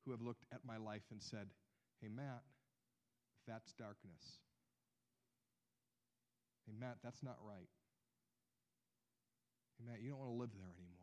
who 0.04 0.12
have 0.12 0.22
looked 0.22 0.44
at 0.52 0.60
my 0.64 0.76
life 0.76 1.02
and 1.10 1.20
said, 1.20 1.48
Hey, 2.00 2.08
Matt, 2.08 2.42
that's 3.46 3.72
darkness. 3.72 4.40
Hey, 6.66 6.72
Matt, 6.78 6.96
that's 7.02 7.22
not 7.22 7.36
right. 7.46 7.68
Hey, 9.78 9.84
Matt, 9.88 10.02
you 10.02 10.10
don't 10.10 10.18
want 10.18 10.30
to 10.30 10.36
live 10.36 10.50
there 10.54 10.72
anymore. 10.74 10.96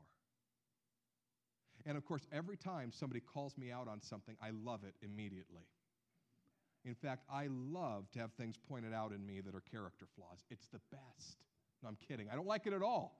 And 1.86 1.98
of 1.98 2.06
course, 2.06 2.26
every 2.32 2.58
time 2.58 2.92
somebody 2.92 3.20
calls 3.20 3.58
me 3.58 3.72
out 3.72 3.88
on 3.88 4.02
something, 4.02 4.36
I 4.42 4.52
love 4.52 4.84
it 4.84 4.96
immediately. 5.02 5.64
In 6.86 6.96
fact, 6.96 7.24
I 7.32 7.48
love 7.50 8.12
to 8.12 8.20
have 8.20 8.34
things 8.34 8.56
pointed 8.58 8.94
out 8.94 9.12
in 9.14 9.26
me 9.26 9.42
that 9.42 9.56
are 9.56 9.62
character 9.72 10.06
flaws. 10.16 10.44
It's 10.50 10.68
the 10.68 10.80
best. 10.92 11.38
No, 11.82 11.90
I'm 11.90 11.98
kidding. 12.08 12.30
I 12.30 12.36
don't 12.36 12.48
like 12.48 12.68
it 12.68 12.74
at 12.74 12.82
all. 12.82 13.20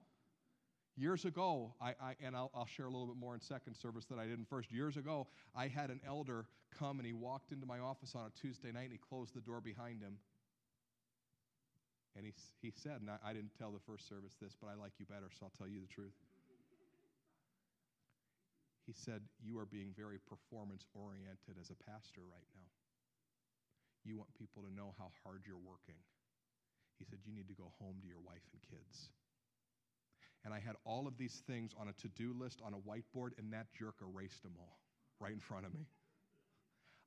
Years 0.96 1.24
ago, 1.24 1.74
I, 1.80 1.90
I 2.00 2.14
and 2.22 2.36
I'll, 2.36 2.50
I'll, 2.54 2.66
share 2.66 2.86
a 2.86 2.90
little 2.90 3.06
bit 3.06 3.16
more 3.16 3.34
in 3.34 3.40
second 3.40 3.74
service 3.74 4.04
than 4.04 4.18
I 4.18 4.26
did 4.26 4.38
in 4.38 4.44
first. 4.44 4.70
Years 4.70 4.96
ago, 4.96 5.26
I 5.56 5.66
had 5.66 5.90
an 5.90 6.00
elder 6.06 6.46
come 6.78 6.98
and 6.98 7.06
he 7.06 7.12
walked 7.12 7.50
into 7.50 7.66
my 7.66 7.80
office 7.80 8.14
on 8.14 8.26
a 8.26 8.40
Tuesday 8.40 8.70
night 8.70 8.84
and 8.84 8.92
he 8.92 8.98
closed 8.98 9.34
the 9.34 9.40
door 9.40 9.60
behind 9.60 10.02
him. 10.02 10.18
And 12.16 12.24
he, 12.24 12.32
he 12.62 12.70
said, 12.70 13.02
and 13.02 13.10
I, 13.10 13.18
I 13.26 13.32
didn't 13.34 13.58
tell 13.58 13.74
the 13.74 13.82
first 13.82 14.08
service 14.08 14.38
this, 14.40 14.54
but 14.54 14.70
I 14.70 14.78
like 14.78 14.94
you 15.02 15.06
better, 15.06 15.26
so 15.34 15.46
I'll 15.46 15.56
tell 15.58 15.66
you 15.66 15.82
the 15.82 15.90
truth. 15.90 16.14
He 18.86 18.92
said, 18.92 19.22
You 19.42 19.58
are 19.58 19.66
being 19.66 19.90
very 19.96 20.18
performance 20.22 20.86
oriented 20.94 21.56
as 21.58 21.70
a 21.72 21.78
pastor 21.90 22.20
right 22.22 22.48
now. 22.54 22.70
You 24.04 24.16
want 24.20 24.30
people 24.36 24.62
to 24.62 24.70
know 24.70 24.94
how 24.98 25.10
hard 25.24 25.42
you're 25.48 25.56
working. 25.64 25.98
He 26.98 27.04
said, 27.04 27.18
You 27.24 27.32
need 27.32 27.48
to 27.48 27.56
go 27.56 27.72
home 27.80 27.96
to 28.02 28.06
your 28.06 28.20
wife 28.20 28.44
and 28.52 28.60
kids. 28.62 29.08
and 30.44 30.52
I 30.52 30.60
had 30.60 30.76
all 30.84 31.08
of 31.08 31.16
these 31.16 31.42
things 31.48 31.72
on 31.80 31.88
a 31.88 31.92
to 32.04 32.08
do 32.08 32.34
list 32.38 32.60
on 32.62 32.74
a 32.74 32.82
whiteboard, 32.84 33.32
and 33.38 33.50
that 33.52 33.72
jerk 33.72 33.96
erased 34.04 34.42
them 34.42 34.52
all 34.60 34.78
right 35.18 35.32
in 35.32 35.40
front 35.40 35.64
of 35.64 35.72
me. 35.72 35.86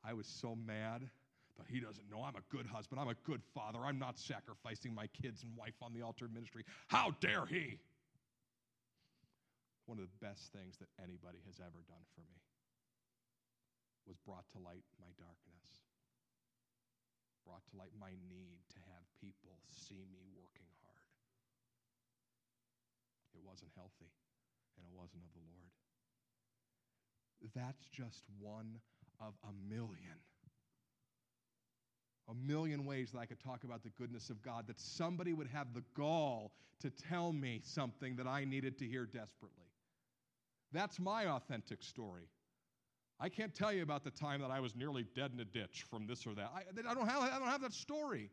I 0.04 0.13
was 0.13 0.26
so 0.26 0.56
mad 0.56 1.10
that 1.58 1.67
he 1.70 1.80
doesn't 1.80 2.10
know 2.10 2.24
I'm 2.24 2.38
a 2.38 2.46
good 2.50 2.65
husband. 2.65 3.02
I'm 3.02 3.10
a 3.10 3.20
good 3.26 3.41
father. 3.54 3.80
I'm 3.86 4.00
not 4.00 4.17
sacrificing 4.17 4.93
my 4.93 5.08
kids 5.08 5.43
and 5.43 5.52
wife 5.58 5.76
on 5.82 5.93
the 5.93 6.02
altar 6.02 6.26
of 6.26 6.34
ministry. 6.34 6.63
How 6.88 7.13
dare 7.20 7.46
he? 7.46 7.80
One 9.86 9.98
of 9.98 10.06
the 10.06 10.20
best 10.20 10.52
things 10.52 10.78
that 10.78 10.91
anybody 11.00 11.39
has 11.48 11.63
ever 11.63 11.82
done 11.88 12.04
for 12.13 12.22
me 12.28 12.39
was 14.06 14.20
brought 14.24 14.48
to 14.56 14.60
light 14.60 14.84
my 15.00 15.12
darkness, 15.20 15.67
brought 17.43 17.63
to 17.72 17.76
light 17.80 17.96
my 18.00 18.15
need 18.28 18.63
to 18.72 18.80
have 18.91 19.04
people 19.20 19.60
see 19.72 20.04
me 20.12 20.28
working 20.36 20.67
hard. 20.84 21.08
It 23.36 23.43
wasn't 23.43 23.72
healthy, 23.76 24.12
and 24.76 24.84
it 24.88 24.93
wasn't 24.96 25.24
of 25.28 25.32
the 25.36 25.43
Lord. 25.43 25.76
That's 27.56 27.88
just 27.91 28.24
one 28.39 28.80
of 29.20 29.36
a 29.43 29.54
million. 29.67 30.20
A 32.30 32.34
million 32.34 32.86
ways 32.86 33.12
that 33.12 33.20
I 33.20 33.26
could 33.26 33.40
talk 33.40 33.63
about 33.63 33.84
the 33.84 33.90
goodness 33.90 34.30
of 34.30 34.42
God, 34.42 34.68
that 34.68 34.80
somebody 34.80 35.34
would 35.34 35.48
have 35.48 35.74
the 35.74 35.84
gall 35.96 36.52
to 36.82 36.90
tell 36.90 37.32
me 37.32 37.62
something 37.63 38.16
that 38.18 38.28
I 38.28 38.44
needed 38.44 38.78
to 38.80 38.86
hear 38.86 39.06
desperately. 39.06 39.66
That's 40.74 41.00
my 41.00 41.28
authentic 41.28 41.82
story. 41.82 42.28
I 43.20 43.30
can't 43.30 43.56
tell 43.56 43.74
you 43.74 43.82
about 43.82 44.04
the 44.04 44.12
time 44.12 44.42
that 44.42 44.52
I 44.52 44.60
was 44.60 44.76
nearly 44.76 45.06
dead 45.16 45.32
in 45.34 45.40
a 45.40 45.46
ditch 45.46 45.86
from 45.90 46.06
this 46.06 46.28
or 46.28 46.36
that. 46.36 46.52
I, 46.54 46.90
I, 46.90 46.94
don't, 46.94 47.08
have, 47.08 47.22
I 47.24 47.40
don't 47.40 47.48
have 47.48 47.62
that 47.62 47.74
story. 47.74 48.30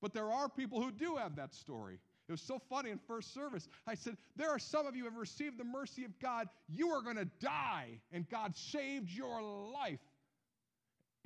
But 0.00 0.14
there 0.14 0.30
are 0.30 0.48
people 0.48 0.80
who 0.80 0.90
do 0.90 1.16
have 1.16 1.36
that 1.36 1.54
story. 1.54 1.98
It 2.28 2.32
was 2.32 2.40
so 2.40 2.58
funny 2.58 2.90
in 2.90 2.98
first 3.06 3.32
service. 3.32 3.68
I 3.86 3.94
said, 3.94 4.16
There 4.36 4.50
are 4.50 4.58
some 4.58 4.86
of 4.86 4.96
you 4.96 5.04
who 5.04 5.10
have 5.10 5.18
received 5.18 5.58
the 5.58 5.64
mercy 5.64 6.04
of 6.04 6.18
God. 6.18 6.48
You 6.68 6.88
are 6.90 7.02
going 7.02 7.16
to 7.16 7.28
die, 7.40 8.00
and 8.12 8.28
God 8.28 8.56
saved 8.56 9.10
your 9.10 9.42
life. 9.42 10.00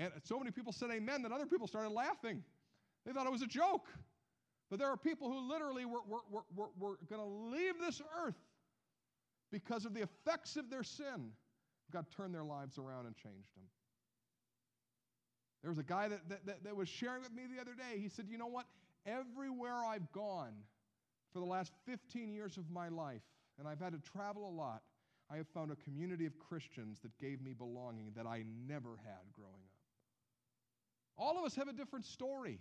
And 0.00 0.12
so 0.24 0.38
many 0.38 0.50
people 0.50 0.72
said 0.72 0.90
amen 0.90 1.22
that 1.22 1.32
other 1.32 1.44
people 1.44 1.66
started 1.66 1.90
laughing. 1.90 2.42
They 3.04 3.12
thought 3.12 3.26
it 3.26 3.32
was 3.32 3.42
a 3.42 3.46
joke. 3.46 3.86
But 4.70 4.78
there 4.78 4.88
are 4.88 4.96
people 4.96 5.28
who 5.28 5.46
literally 5.46 5.84
were, 5.84 6.00
were, 6.08 6.42
were, 6.54 6.70
were, 6.78 6.96
going 7.08 7.20
to 7.20 7.56
leave 7.56 7.74
this 7.78 8.00
earth 8.24 8.38
because 9.52 9.84
of 9.84 9.92
the 9.92 10.02
effects 10.02 10.56
of 10.56 10.70
their 10.70 10.82
sin. 10.82 11.32
God 11.92 12.06
turned 12.16 12.34
their 12.34 12.44
lives 12.44 12.78
around 12.78 13.06
and 13.06 13.16
changed 13.16 13.54
them. 13.56 13.64
There 15.62 15.70
was 15.70 15.78
a 15.78 15.84
guy 15.84 16.08
that, 16.08 16.28
that, 16.30 16.46
that, 16.46 16.64
that 16.64 16.76
was 16.76 16.88
sharing 16.88 17.20
with 17.20 17.32
me 17.32 17.42
the 17.54 17.60
other 17.60 17.74
day. 17.74 18.00
He 18.00 18.08
said, 18.08 18.26
You 18.30 18.38
know 18.38 18.46
what? 18.46 18.66
Everywhere 19.04 19.84
I've 19.84 20.10
gone 20.12 20.54
for 21.32 21.40
the 21.40 21.46
last 21.46 21.72
15 21.84 22.32
years 22.32 22.56
of 22.56 22.70
my 22.70 22.88
life, 22.88 23.22
and 23.58 23.68
I've 23.68 23.80
had 23.80 23.92
to 23.92 24.10
travel 24.10 24.48
a 24.48 24.54
lot, 24.54 24.82
I 25.30 25.36
have 25.36 25.48
found 25.48 25.70
a 25.70 25.76
community 25.76 26.26
of 26.26 26.38
Christians 26.38 27.00
that 27.02 27.16
gave 27.18 27.42
me 27.42 27.52
belonging 27.52 28.12
that 28.16 28.26
I 28.26 28.44
never 28.66 28.96
had 29.04 29.32
growing 29.32 29.62
up. 29.64 29.69
All 31.20 31.38
of 31.38 31.44
us 31.44 31.54
have 31.56 31.68
a 31.68 31.72
different 31.72 32.06
story. 32.06 32.58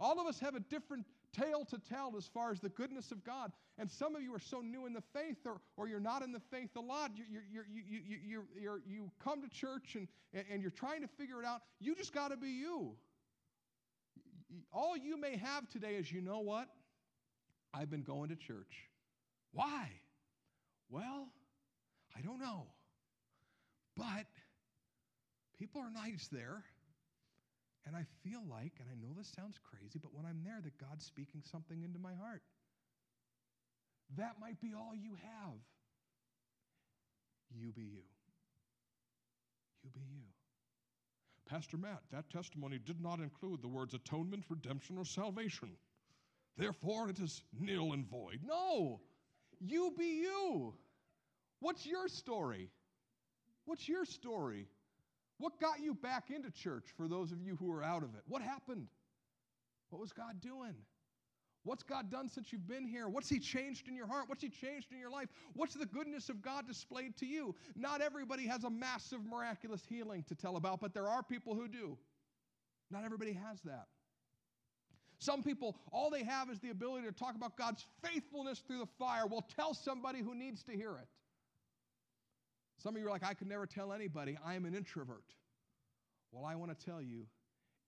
All 0.00 0.20
of 0.20 0.26
us 0.26 0.40
have 0.40 0.56
a 0.56 0.60
different 0.60 1.06
tale 1.32 1.64
to 1.66 1.78
tell 1.78 2.16
as 2.16 2.26
far 2.26 2.50
as 2.50 2.58
the 2.58 2.68
goodness 2.68 3.12
of 3.12 3.24
God. 3.24 3.52
And 3.78 3.88
some 3.88 4.16
of 4.16 4.22
you 4.22 4.34
are 4.34 4.40
so 4.40 4.60
new 4.60 4.86
in 4.86 4.92
the 4.92 5.02
faith, 5.12 5.38
or, 5.46 5.60
or 5.76 5.86
you're 5.86 6.00
not 6.00 6.22
in 6.22 6.32
the 6.32 6.40
faith 6.50 6.70
a 6.76 6.80
lot. 6.80 7.12
You, 7.14 7.24
you, 7.30 7.62
you, 7.72 7.82
you, 7.86 8.18
you, 8.26 8.42
you, 8.60 8.80
you 8.84 9.10
come 9.22 9.42
to 9.42 9.48
church 9.48 9.94
and, 9.94 10.08
and 10.50 10.60
you're 10.60 10.72
trying 10.72 11.02
to 11.02 11.08
figure 11.08 11.40
it 11.40 11.46
out. 11.46 11.60
You 11.78 11.94
just 11.94 12.12
got 12.12 12.32
to 12.32 12.36
be 12.36 12.48
you. 12.48 12.96
All 14.72 14.96
you 14.96 15.16
may 15.16 15.36
have 15.36 15.68
today 15.68 15.94
is 15.94 16.10
you 16.10 16.20
know 16.20 16.40
what? 16.40 16.68
I've 17.72 17.90
been 17.90 18.02
going 18.02 18.30
to 18.30 18.36
church. 18.36 18.88
Why? 19.52 19.88
Well, 20.90 21.28
I 22.16 22.20
don't 22.22 22.40
know. 22.40 22.66
But 23.96 24.26
people 25.58 25.80
are 25.80 25.90
nice 25.90 26.28
there. 26.32 26.64
And 27.86 27.94
I 27.94 28.04
feel 28.22 28.40
like, 28.48 28.72
and 28.80 28.88
I 28.90 28.96
know 29.00 29.12
this 29.16 29.30
sounds 29.36 29.58
crazy, 29.58 29.98
but 30.00 30.14
when 30.14 30.24
I'm 30.24 30.40
there, 30.42 30.60
that 30.62 30.78
God's 30.78 31.04
speaking 31.04 31.42
something 31.50 31.82
into 31.82 31.98
my 31.98 32.14
heart. 32.14 32.42
That 34.16 34.36
might 34.40 34.60
be 34.60 34.72
all 34.74 34.94
you 34.94 35.16
have. 35.22 35.58
You 37.50 37.72
be 37.72 37.82
you. 37.82 38.04
You 39.82 39.90
be 39.92 40.00
you. 40.00 40.22
Pastor 41.46 41.76
Matt, 41.76 42.00
that 42.10 42.30
testimony 42.30 42.78
did 42.78 43.02
not 43.02 43.20
include 43.20 43.60
the 43.60 43.68
words 43.68 43.92
atonement, 43.92 44.44
redemption, 44.48 44.96
or 44.96 45.04
salvation. 45.04 45.70
Therefore, 46.56 47.10
it 47.10 47.18
is 47.18 47.42
nil 47.58 47.92
and 47.92 48.06
void. 48.06 48.40
No, 48.44 49.00
you 49.60 49.92
be 49.96 50.22
you. 50.22 50.74
What's 51.60 51.84
your 51.84 52.08
story? 52.08 52.70
What's 53.66 53.88
your 53.88 54.04
story? 54.04 54.68
What 55.38 55.60
got 55.60 55.80
you 55.80 55.94
back 55.94 56.30
into 56.30 56.50
church 56.50 56.86
for 56.96 57.08
those 57.08 57.32
of 57.32 57.42
you 57.42 57.56
who 57.56 57.72
are 57.72 57.82
out 57.82 58.02
of 58.02 58.14
it? 58.14 58.22
What 58.28 58.42
happened? 58.42 58.86
What 59.90 60.00
was 60.00 60.12
God 60.12 60.40
doing? 60.40 60.74
What's 61.64 61.82
God 61.82 62.10
done 62.10 62.28
since 62.28 62.52
you've 62.52 62.68
been 62.68 62.86
here? 62.86 63.08
What's 63.08 63.28
He 63.28 63.38
changed 63.38 63.88
in 63.88 63.96
your 63.96 64.06
heart? 64.06 64.24
What's 64.28 64.42
He 64.42 64.50
changed 64.50 64.92
in 64.92 64.98
your 64.98 65.10
life? 65.10 65.28
What's 65.54 65.74
the 65.74 65.86
goodness 65.86 66.28
of 66.28 66.42
God 66.42 66.68
displayed 66.68 67.16
to 67.16 67.26
you? 67.26 67.54
Not 67.74 68.02
everybody 68.02 68.46
has 68.46 68.64
a 68.64 68.70
massive, 68.70 69.24
miraculous 69.24 69.82
healing 69.88 70.24
to 70.28 70.34
tell 70.34 70.56
about, 70.56 70.80
but 70.80 70.92
there 70.92 71.08
are 71.08 71.22
people 71.22 71.54
who 71.54 71.66
do. 71.66 71.96
Not 72.90 73.04
everybody 73.04 73.32
has 73.32 73.62
that. 73.62 73.86
Some 75.18 75.42
people, 75.42 75.78
all 75.90 76.10
they 76.10 76.22
have 76.22 76.50
is 76.50 76.60
the 76.60 76.68
ability 76.70 77.06
to 77.06 77.12
talk 77.12 77.34
about 77.34 77.56
God's 77.56 77.86
faithfulness 78.02 78.58
through 78.58 78.80
the 78.80 78.88
fire. 78.98 79.26
Well, 79.26 79.46
tell 79.56 79.72
somebody 79.72 80.20
who 80.20 80.34
needs 80.34 80.62
to 80.64 80.72
hear 80.72 80.96
it. 80.96 81.08
Some 82.82 82.96
of 82.96 83.00
you 83.00 83.08
are 83.08 83.10
like, 83.10 83.24
I 83.24 83.34
could 83.34 83.48
never 83.48 83.66
tell 83.66 83.92
anybody. 83.92 84.36
I 84.44 84.54
am 84.54 84.64
an 84.64 84.74
introvert. 84.74 85.24
Well, 86.32 86.44
I 86.44 86.54
want 86.56 86.76
to 86.76 86.84
tell 86.84 87.00
you, 87.00 87.26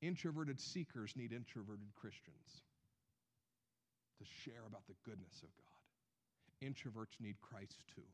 introverted 0.00 0.60
seekers 0.60 1.14
need 1.16 1.32
introverted 1.32 1.88
Christians 1.94 2.62
to 4.18 4.24
share 4.24 4.64
about 4.66 4.86
the 4.86 4.94
goodness 5.04 5.42
of 5.42 5.50
God. 5.56 5.66
Introverts 6.64 7.20
need 7.20 7.36
Christ 7.40 7.82
too. 7.94 8.06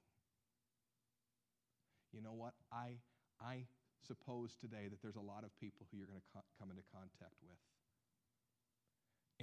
You 2.12 2.20
know 2.20 2.32
what? 2.32 2.54
I, 2.72 2.98
I 3.40 3.64
suppose 4.06 4.56
today 4.60 4.88
that 4.90 5.00
there's 5.00 5.16
a 5.16 5.24
lot 5.24 5.44
of 5.44 5.54
people 5.60 5.86
who 5.90 5.98
you're 5.98 6.10
going 6.10 6.20
to 6.20 6.32
co- 6.34 6.50
come 6.58 6.70
into 6.70 6.82
contact 6.92 7.38
with. 7.40 7.60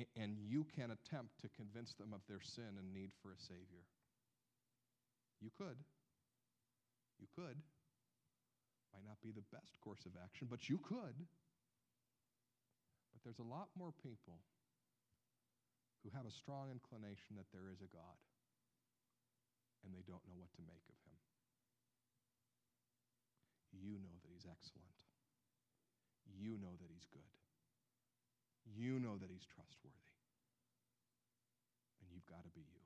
A- 0.03 0.21
and 0.21 0.37
you 0.37 0.65
can 0.75 0.91
attempt 0.91 1.39
to 1.41 1.49
convince 1.49 1.93
them 1.93 2.13
of 2.13 2.21
their 2.27 2.41
sin 2.41 2.77
and 2.77 2.93
need 2.93 3.11
for 3.21 3.31
a 3.31 3.39
Savior. 3.39 3.87
You 5.41 5.49
could. 5.57 5.79
You 7.19 7.27
could. 7.36 7.60
Might 8.95 9.05
not 9.05 9.21
be 9.21 9.29
the 9.29 9.45
best 9.53 9.77
course 9.84 10.08
of 10.08 10.17
action, 10.17 10.47
but 10.49 10.65
you 10.71 10.82
could. 10.82 11.15
But 13.13 13.21
there's 13.21 13.43
a 13.43 13.45
lot 13.45 13.69
more 13.77 13.93
people 14.01 14.41
who 16.01 16.10
have 16.15 16.25
a 16.25 16.34
strong 16.34 16.71
inclination 16.71 17.36
that 17.36 17.51
there 17.51 17.67
is 17.69 17.84
a 17.84 17.91
God, 17.91 18.17
and 19.84 19.91
they 19.91 20.01
don't 20.08 20.23
know 20.25 20.39
what 20.39 20.49
to 20.55 20.63
make 20.63 20.88
of 20.88 20.97
him. 21.05 21.19
You 23.75 23.99
know 23.99 24.15
that 24.23 24.32
he's 24.32 24.47
excellent. 24.47 24.99
You 26.25 26.58
know 26.58 26.73
that 26.79 26.89
he's 26.89 27.05
good. 27.12 27.36
You 28.65 28.99
know 28.99 29.19
that 29.19 29.29
he's 29.29 29.45
trustworthy. 29.45 30.15
And 32.01 32.10
you've 32.12 32.27
got 32.27 32.47
to 32.47 32.53
be 32.55 32.63
you. 32.63 32.86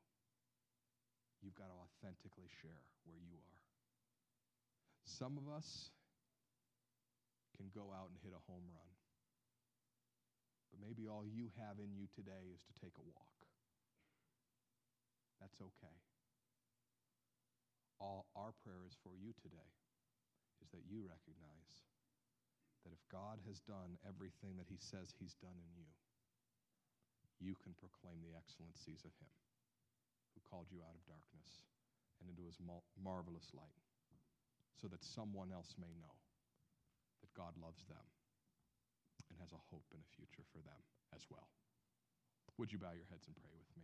You've 1.44 1.60
got 1.60 1.70
to 1.70 1.78
authentically 1.78 2.50
share 2.62 2.88
where 3.06 3.20
you 3.20 3.36
are. 3.36 3.73
Some 5.06 5.38
of 5.38 5.46
us 5.52 5.92
can 7.56 7.70
go 7.72 7.92
out 7.94 8.10
and 8.10 8.18
hit 8.24 8.34
a 8.34 8.44
home 8.50 8.66
run. 8.72 8.92
But 10.74 10.82
maybe 10.82 11.06
all 11.06 11.22
you 11.28 11.54
have 11.62 11.78
in 11.78 11.94
you 11.94 12.10
today 12.10 12.50
is 12.50 12.66
to 12.66 12.74
take 12.82 12.98
a 12.98 13.06
walk. 13.06 13.38
That's 15.38 15.60
okay. 15.62 15.98
All 18.02 18.26
our 18.34 18.56
prayer 18.66 18.84
is 18.88 18.98
for 19.06 19.14
you 19.14 19.38
today 19.38 19.72
is 20.66 20.72
that 20.74 20.88
you 20.90 21.06
recognize 21.06 21.86
that 22.84 22.96
if 22.96 23.04
God 23.08 23.40
has 23.48 23.64
done 23.64 23.96
everything 24.04 24.60
that 24.60 24.68
he 24.68 24.80
says 24.82 25.14
he's 25.14 25.38
done 25.40 25.56
in 25.56 25.72
you, 25.78 25.88
you 27.40 27.54
can 27.60 27.76
proclaim 27.80 28.24
the 28.24 28.36
excellencies 28.36 29.04
of 29.04 29.14
him 29.20 29.32
who 30.34 30.40
called 30.48 30.72
you 30.72 30.84
out 30.84 30.96
of 30.96 31.04
darkness 31.08 31.64
and 32.20 32.32
into 32.32 32.48
his 32.48 32.60
marvelous 32.98 33.52
light 33.52 33.84
so 34.82 34.88
that 34.88 35.04
someone 35.04 35.52
else 35.52 35.76
may 35.80 35.94
know 36.02 36.16
that 37.22 37.34
God 37.34 37.54
loves 37.62 37.86
them 37.86 38.06
and 39.30 39.40
has 39.40 39.52
a 39.52 39.62
hope 39.72 39.86
and 39.94 40.02
a 40.02 40.16
future 40.16 40.44
for 40.52 40.60
them 40.60 40.82
as 41.16 41.26
well. 41.30 41.48
Would 42.58 42.72
you 42.72 42.78
bow 42.78 42.94
your 42.94 43.08
heads 43.10 43.28
and 43.28 43.36
pray 43.36 43.52
with 43.58 43.70
me? 43.78 43.84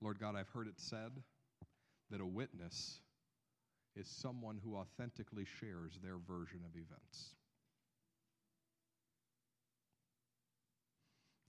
Lord 0.00 0.20
God, 0.20 0.36
I've 0.36 0.48
heard 0.50 0.68
it 0.68 0.78
said 0.78 1.10
that 2.10 2.20
a 2.20 2.26
witness 2.26 3.00
is 3.96 4.06
someone 4.06 4.60
who 4.62 4.76
authentically 4.76 5.46
shares 5.58 5.98
their 6.02 6.16
version 6.16 6.60
of 6.64 6.76
events. 6.76 7.34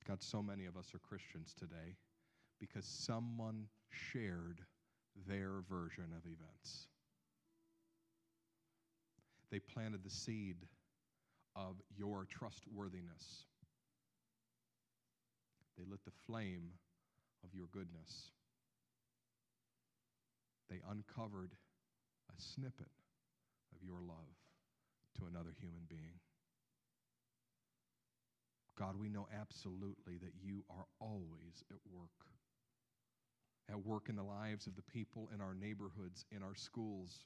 God, 0.08 0.24
so 0.24 0.41
many 0.41 0.65
of 0.65 0.78
us 0.78 0.93
are 0.96 1.00
Christians 1.00 1.54
today 1.60 1.98
because 2.62 2.86
someone 2.86 3.65
shared 3.89 4.62
their 5.28 5.62
version 5.70 6.06
of 6.15 6.24
events. 6.26 6.88
They 9.52 9.60
planted 9.60 10.04
the 10.06 10.10
seed 10.10 10.56
of 11.58 11.76
your 11.98 12.26
trustworthiness. 12.30 13.46
They 15.78 15.84
lit 15.89 16.06
the 16.06 16.12
flame 16.26 16.70
of 17.43 17.54
your 17.54 17.67
goodness. 17.74 18.32
They 20.70 20.80
uncovered 20.89 21.52
a 22.30 22.41
snippet 22.41 22.91
of 23.76 23.84
your 23.84 24.00
love 24.02 24.36
to 25.20 25.26
another 25.26 25.54
human 25.60 25.82
being. 25.89 26.20
God, 28.78 28.96
we 29.00 29.10
know 29.10 29.28
absolutely 29.34 30.18
that 30.18 30.34
you 30.44 30.63
are 30.70 30.86
always 31.00 31.63
at 31.72 31.80
work. 31.92 32.10
At 33.70 33.84
work 33.86 34.08
in 34.08 34.16
the 34.16 34.24
lives 34.24 34.68
of 34.68 34.76
the 34.76 34.84
people 34.84 35.30
in 35.34 35.42
our 35.42 35.56
neighborhoods, 35.56 36.26
in 36.32 36.44
our 36.44 36.56
schools, 36.56 37.26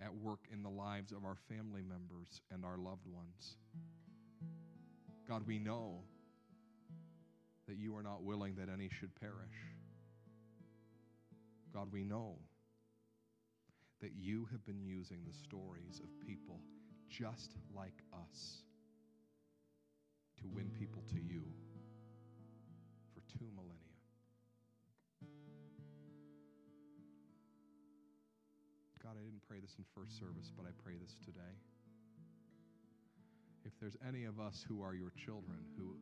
at 0.00 0.14
work 0.14 0.40
in 0.52 0.62
the 0.62 0.70
lives 0.70 1.12
of 1.12 1.24
our 1.24 1.36
family 1.48 1.82
members 1.82 2.40
and 2.50 2.64
our 2.64 2.78
loved 2.78 3.06
ones. 3.06 3.56
God, 5.28 5.42
we 5.46 5.58
know 5.58 6.02
that 7.66 7.76
you 7.76 7.96
are 7.96 8.02
not 8.02 8.22
willing 8.22 8.54
that 8.56 8.68
any 8.72 8.88
should 8.88 9.14
perish. 9.20 9.56
God, 11.74 11.88
we 11.92 12.04
know 12.04 12.36
that 14.00 14.12
you 14.18 14.48
have 14.50 14.64
been 14.64 14.82
using 14.82 15.20
the 15.26 15.34
stories 15.34 16.00
of 16.02 16.26
people 16.26 16.60
just 17.08 17.52
like 17.74 18.02
us 18.12 18.62
to 20.42 20.48
win 20.48 20.70
people 20.78 21.02
to 21.08 21.16
you 21.16 21.42
for 23.14 23.22
two 23.38 23.46
millennia. 23.54 23.78
God, 29.02 29.16
I 29.20 29.24
didn't 29.24 29.42
pray 29.46 29.58
this 29.60 29.74
in 29.78 29.84
first 29.94 30.18
service, 30.18 30.50
but 30.56 30.66
I 30.66 30.70
pray 30.82 30.94
this 31.00 31.14
today. 31.24 31.54
If 33.64 33.72
there's 33.80 33.96
any 34.06 34.24
of 34.24 34.40
us 34.40 34.64
who 34.68 34.82
are 34.82 34.94
your 34.94 35.12
children 35.24 35.58
who 35.78 35.96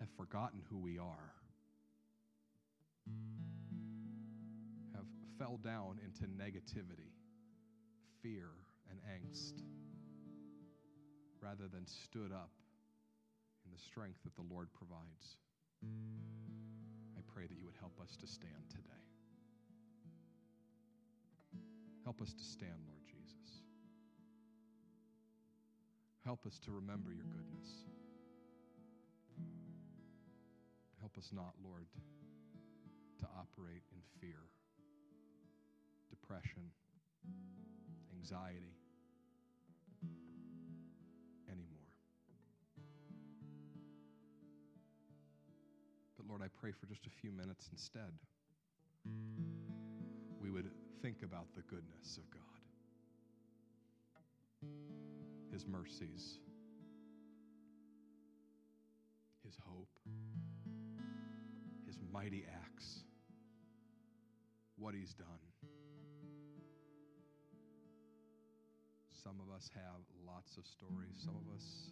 have 0.00 0.08
forgotten 0.16 0.60
who 0.68 0.78
we 0.78 0.98
are, 0.98 1.32
have 4.94 5.06
fell 5.38 5.58
down 5.64 5.98
into 6.04 6.24
negativity, 6.24 7.12
fear, 8.22 8.50
and 8.90 8.98
angst, 9.08 9.62
rather 11.42 11.68
than 11.68 11.86
stood 11.86 12.32
up 12.32 12.50
in 13.64 13.70
the 13.72 13.78
strength 13.78 14.18
that 14.24 14.34
the 14.34 14.46
Lord 14.52 14.68
provides, 14.72 15.36
I 17.16 17.20
pray 17.32 17.46
that 17.46 17.56
you 17.56 17.66
would 17.66 17.78
help 17.78 17.98
us 18.02 18.16
to 18.16 18.26
stand 18.26 18.68
today. 18.70 19.04
Help 22.04 22.22
us 22.22 22.32
to 22.32 22.44
stand, 22.44 22.80
Lord 22.88 23.04
Jesus. 23.04 23.62
Help 26.24 26.46
us 26.46 26.58
to 26.64 26.72
remember 26.72 27.12
your 27.12 27.26
goodness. 27.26 27.84
Help 31.00 31.16
us 31.16 31.30
not, 31.32 31.54
Lord, 31.62 31.86
to 33.20 33.26
operate 33.38 33.82
in 33.92 34.00
fear, 34.20 34.48
depression, 36.10 36.70
anxiety 38.16 38.77
Lord, 46.28 46.42
I 46.42 46.48
pray 46.60 46.72
for 46.72 46.84
just 46.86 47.06
a 47.06 47.10
few 47.22 47.32
minutes 47.32 47.70
instead. 47.72 48.12
We 50.42 50.50
would 50.50 50.70
think 51.00 51.22
about 51.22 51.46
the 51.56 51.62
goodness 51.62 52.18
of 52.18 52.24
God, 52.30 52.42
His 55.50 55.66
mercies, 55.66 56.38
His 59.42 59.56
hope, 59.66 59.88
His 61.86 61.98
mighty 62.12 62.44
acts, 62.62 63.04
what 64.76 64.94
He's 64.94 65.14
done. 65.14 65.26
Some 69.24 69.40
of 69.40 69.54
us 69.56 69.70
have 69.74 70.02
lots 70.26 70.58
of 70.58 70.66
stories, 70.66 71.16
some 71.24 71.36
of 71.36 71.54
us 71.54 71.90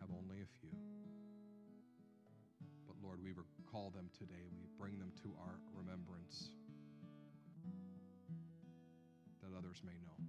have 0.00 0.08
only 0.10 0.36
a 0.40 0.48
few. 0.60 0.70
Lord, 3.06 3.22
we 3.22 3.30
recall 3.30 3.90
them 3.90 4.10
today. 4.18 4.50
We 4.50 4.66
bring 4.76 4.98
them 4.98 5.12
to 5.22 5.32
our 5.38 5.54
remembrance 5.72 6.50
that 9.42 9.56
others 9.56 9.80
may 9.84 9.92
know 10.02 10.26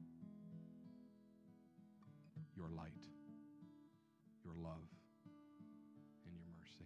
your 2.56 2.70
light, 2.70 2.92
your 4.46 4.54
love, 4.54 4.86
and 6.28 6.36
your 6.36 6.46
mercy. 6.54 6.86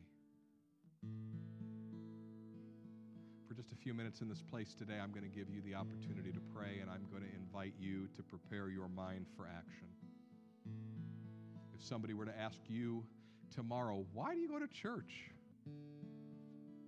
For 3.50 3.54
just 3.54 3.74
a 3.74 3.76
few 3.76 3.94
minutes 3.94 4.22
in 4.22 4.30
this 4.30 4.42
place 4.42 4.74
today, 4.74 4.98
I'm 5.02 5.12
going 5.12 5.30
to 5.30 5.36
give 5.36 5.50
you 5.50 5.62
the 5.62 5.76
opportunity 5.76 6.32
to 6.32 6.40
pray, 6.56 6.80
and 6.80 6.90
I'm 6.90 7.06
going 7.12 7.24
to 7.24 7.36
invite 7.36 7.74
you 7.78 8.08
to 8.16 8.24
prepare 8.24 8.70
your 8.70 8.88
mind 8.88 9.26
for 9.36 9.46
action. 9.46 9.88
If 11.76 11.84
somebody 11.84 12.14
were 12.14 12.26
to 12.26 12.40
ask 12.40 12.60
you 12.70 13.04
tomorrow, 13.54 14.06
why 14.14 14.34
do 14.34 14.40
you 14.40 14.48
go 14.48 14.60
to 14.60 14.68
church? 14.68 15.32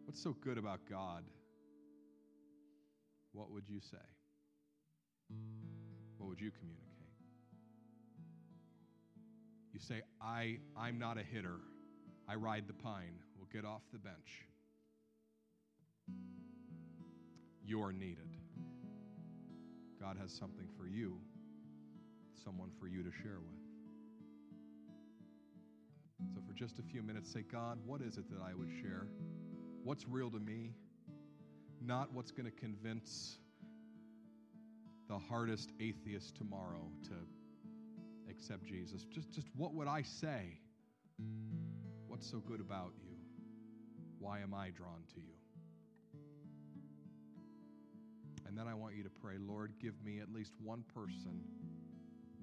What's 0.05 0.21
so 0.21 0.35
good 0.41 0.57
about 0.57 0.81
God? 0.89 1.23
What 3.31 3.51
would 3.51 3.67
you 3.67 3.79
say? 3.79 3.97
What 6.17 6.29
would 6.29 6.39
you 6.39 6.51
communicate? 6.51 6.89
You 9.73 9.79
say, 9.79 10.01
I, 10.21 10.59
I'm 10.77 10.99
not 10.99 11.17
a 11.17 11.23
hitter. 11.23 11.57
I 12.29 12.35
ride 12.35 12.65
the 12.67 12.73
pine. 12.73 13.19
We'll 13.37 13.49
get 13.51 13.65
off 13.65 13.81
the 13.91 13.97
bench. 13.97 14.45
You're 17.65 17.91
needed. 17.91 18.29
God 19.99 20.17
has 20.21 20.31
something 20.31 20.67
for 20.77 20.85
you, 20.85 21.17
someone 22.43 22.69
for 22.79 22.87
you 22.87 23.03
to 23.03 23.11
share 23.11 23.39
with. 23.39 23.62
So, 26.31 26.41
for 26.45 26.53
just 26.53 26.79
a 26.79 26.83
few 26.83 27.01
minutes, 27.01 27.31
say, 27.31 27.41
God, 27.41 27.79
what 27.85 28.01
is 28.01 28.17
it 28.17 28.29
that 28.29 28.39
I 28.41 28.53
would 28.53 28.69
share? 28.81 29.07
What's 29.83 30.07
real 30.07 30.29
to 30.31 30.39
me? 30.39 30.73
Not 31.81 32.13
what's 32.13 32.31
going 32.31 32.45
to 32.45 32.51
convince 32.51 33.37
the 35.09 35.17
hardest 35.17 35.71
atheist 35.79 36.35
tomorrow 36.35 36.89
to 37.03 37.13
accept 38.29 38.63
Jesus. 38.65 39.03
Just, 39.03 39.31
just 39.31 39.47
what 39.55 39.73
would 39.73 39.87
I 39.87 40.01
say? 40.01 40.57
What's 42.07 42.29
so 42.29 42.37
good 42.37 42.61
about 42.61 42.93
you? 43.03 43.15
Why 44.19 44.39
am 44.39 44.53
I 44.53 44.69
drawn 44.69 45.03
to 45.13 45.19
you? 45.19 45.33
And 48.47 48.57
then 48.57 48.67
I 48.67 48.73
want 48.73 48.95
you 48.95 49.03
to 49.03 49.09
pray, 49.09 49.35
Lord, 49.39 49.73
give 49.81 49.93
me 50.05 50.19
at 50.19 50.31
least 50.31 50.53
one 50.63 50.83
person 50.93 51.41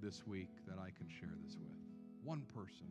this 0.03 0.27
week 0.27 0.49
that 0.67 0.79
I 0.79 0.91
can 0.91 1.09
share 1.09 1.31
this 1.45 1.57
with. 1.57 1.73
One 2.23 2.43
person. 2.53 2.89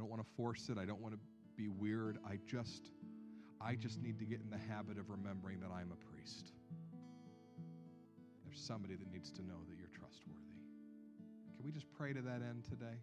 I 0.00 0.02
don't 0.02 0.08
want 0.08 0.24
to 0.24 0.32
force 0.32 0.70
it. 0.72 0.78
I 0.78 0.86
don't 0.86 1.02
want 1.02 1.12
to 1.12 1.20
be 1.60 1.68
weird. 1.68 2.16
I 2.24 2.38
just 2.48 2.88
I 3.60 3.74
just 3.74 4.00
need 4.00 4.18
to 4.20 4.24
get 4.24 4.40
in 4.40 4.48
the 4.48 4.72
habit 4.72 4.96
of 4.96 5.10
remembering 5.10 5.60
that 5.60 5.68
I'm 5.68 5.92
a 5.92 6.00
priest. 6.08 6.56
There's 8.46 8.64
somebody 8.64 8.96
that 8.96 9.12
needs 9.12 9.30
to 9.32 9.42
know 9.44 9.60
that 9.68 9.76
you're 9.76 9.92
trustworthy. 9.92 10.56
Can 11.52 11.66
we 11.66 11.70
just 11.70 11.84
pray 11.92 12.14
to 12.14 12.22
that 12.22 12.40
end 12.40 12.64
today? 12.64 12.96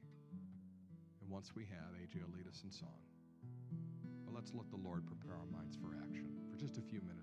And 1.22 1.30
once 1.30 1.54
we 1.54 1.70
have, 1.70 1.94
AJ 2.02 2.26
will 2.26 2.34
lead 2.34 2.48
us 2.50 2.64
in 2.66 2.72
song. 2.72 2.98
But 4.26 4.34
let's 4.34 4.50
let 4.56 4.72
the 4.72 4.82
Lord 4.82 5.06
prepare 5.06 5.38
our 5.38 5.46
minds 5.54 5.78
for 5.78 5.94
action 6.02 6.34
for 6.50 6.58
just 6.58 6.80
a 6.80 6.82
few 6.82 7.02
minutes. 7.06 7.18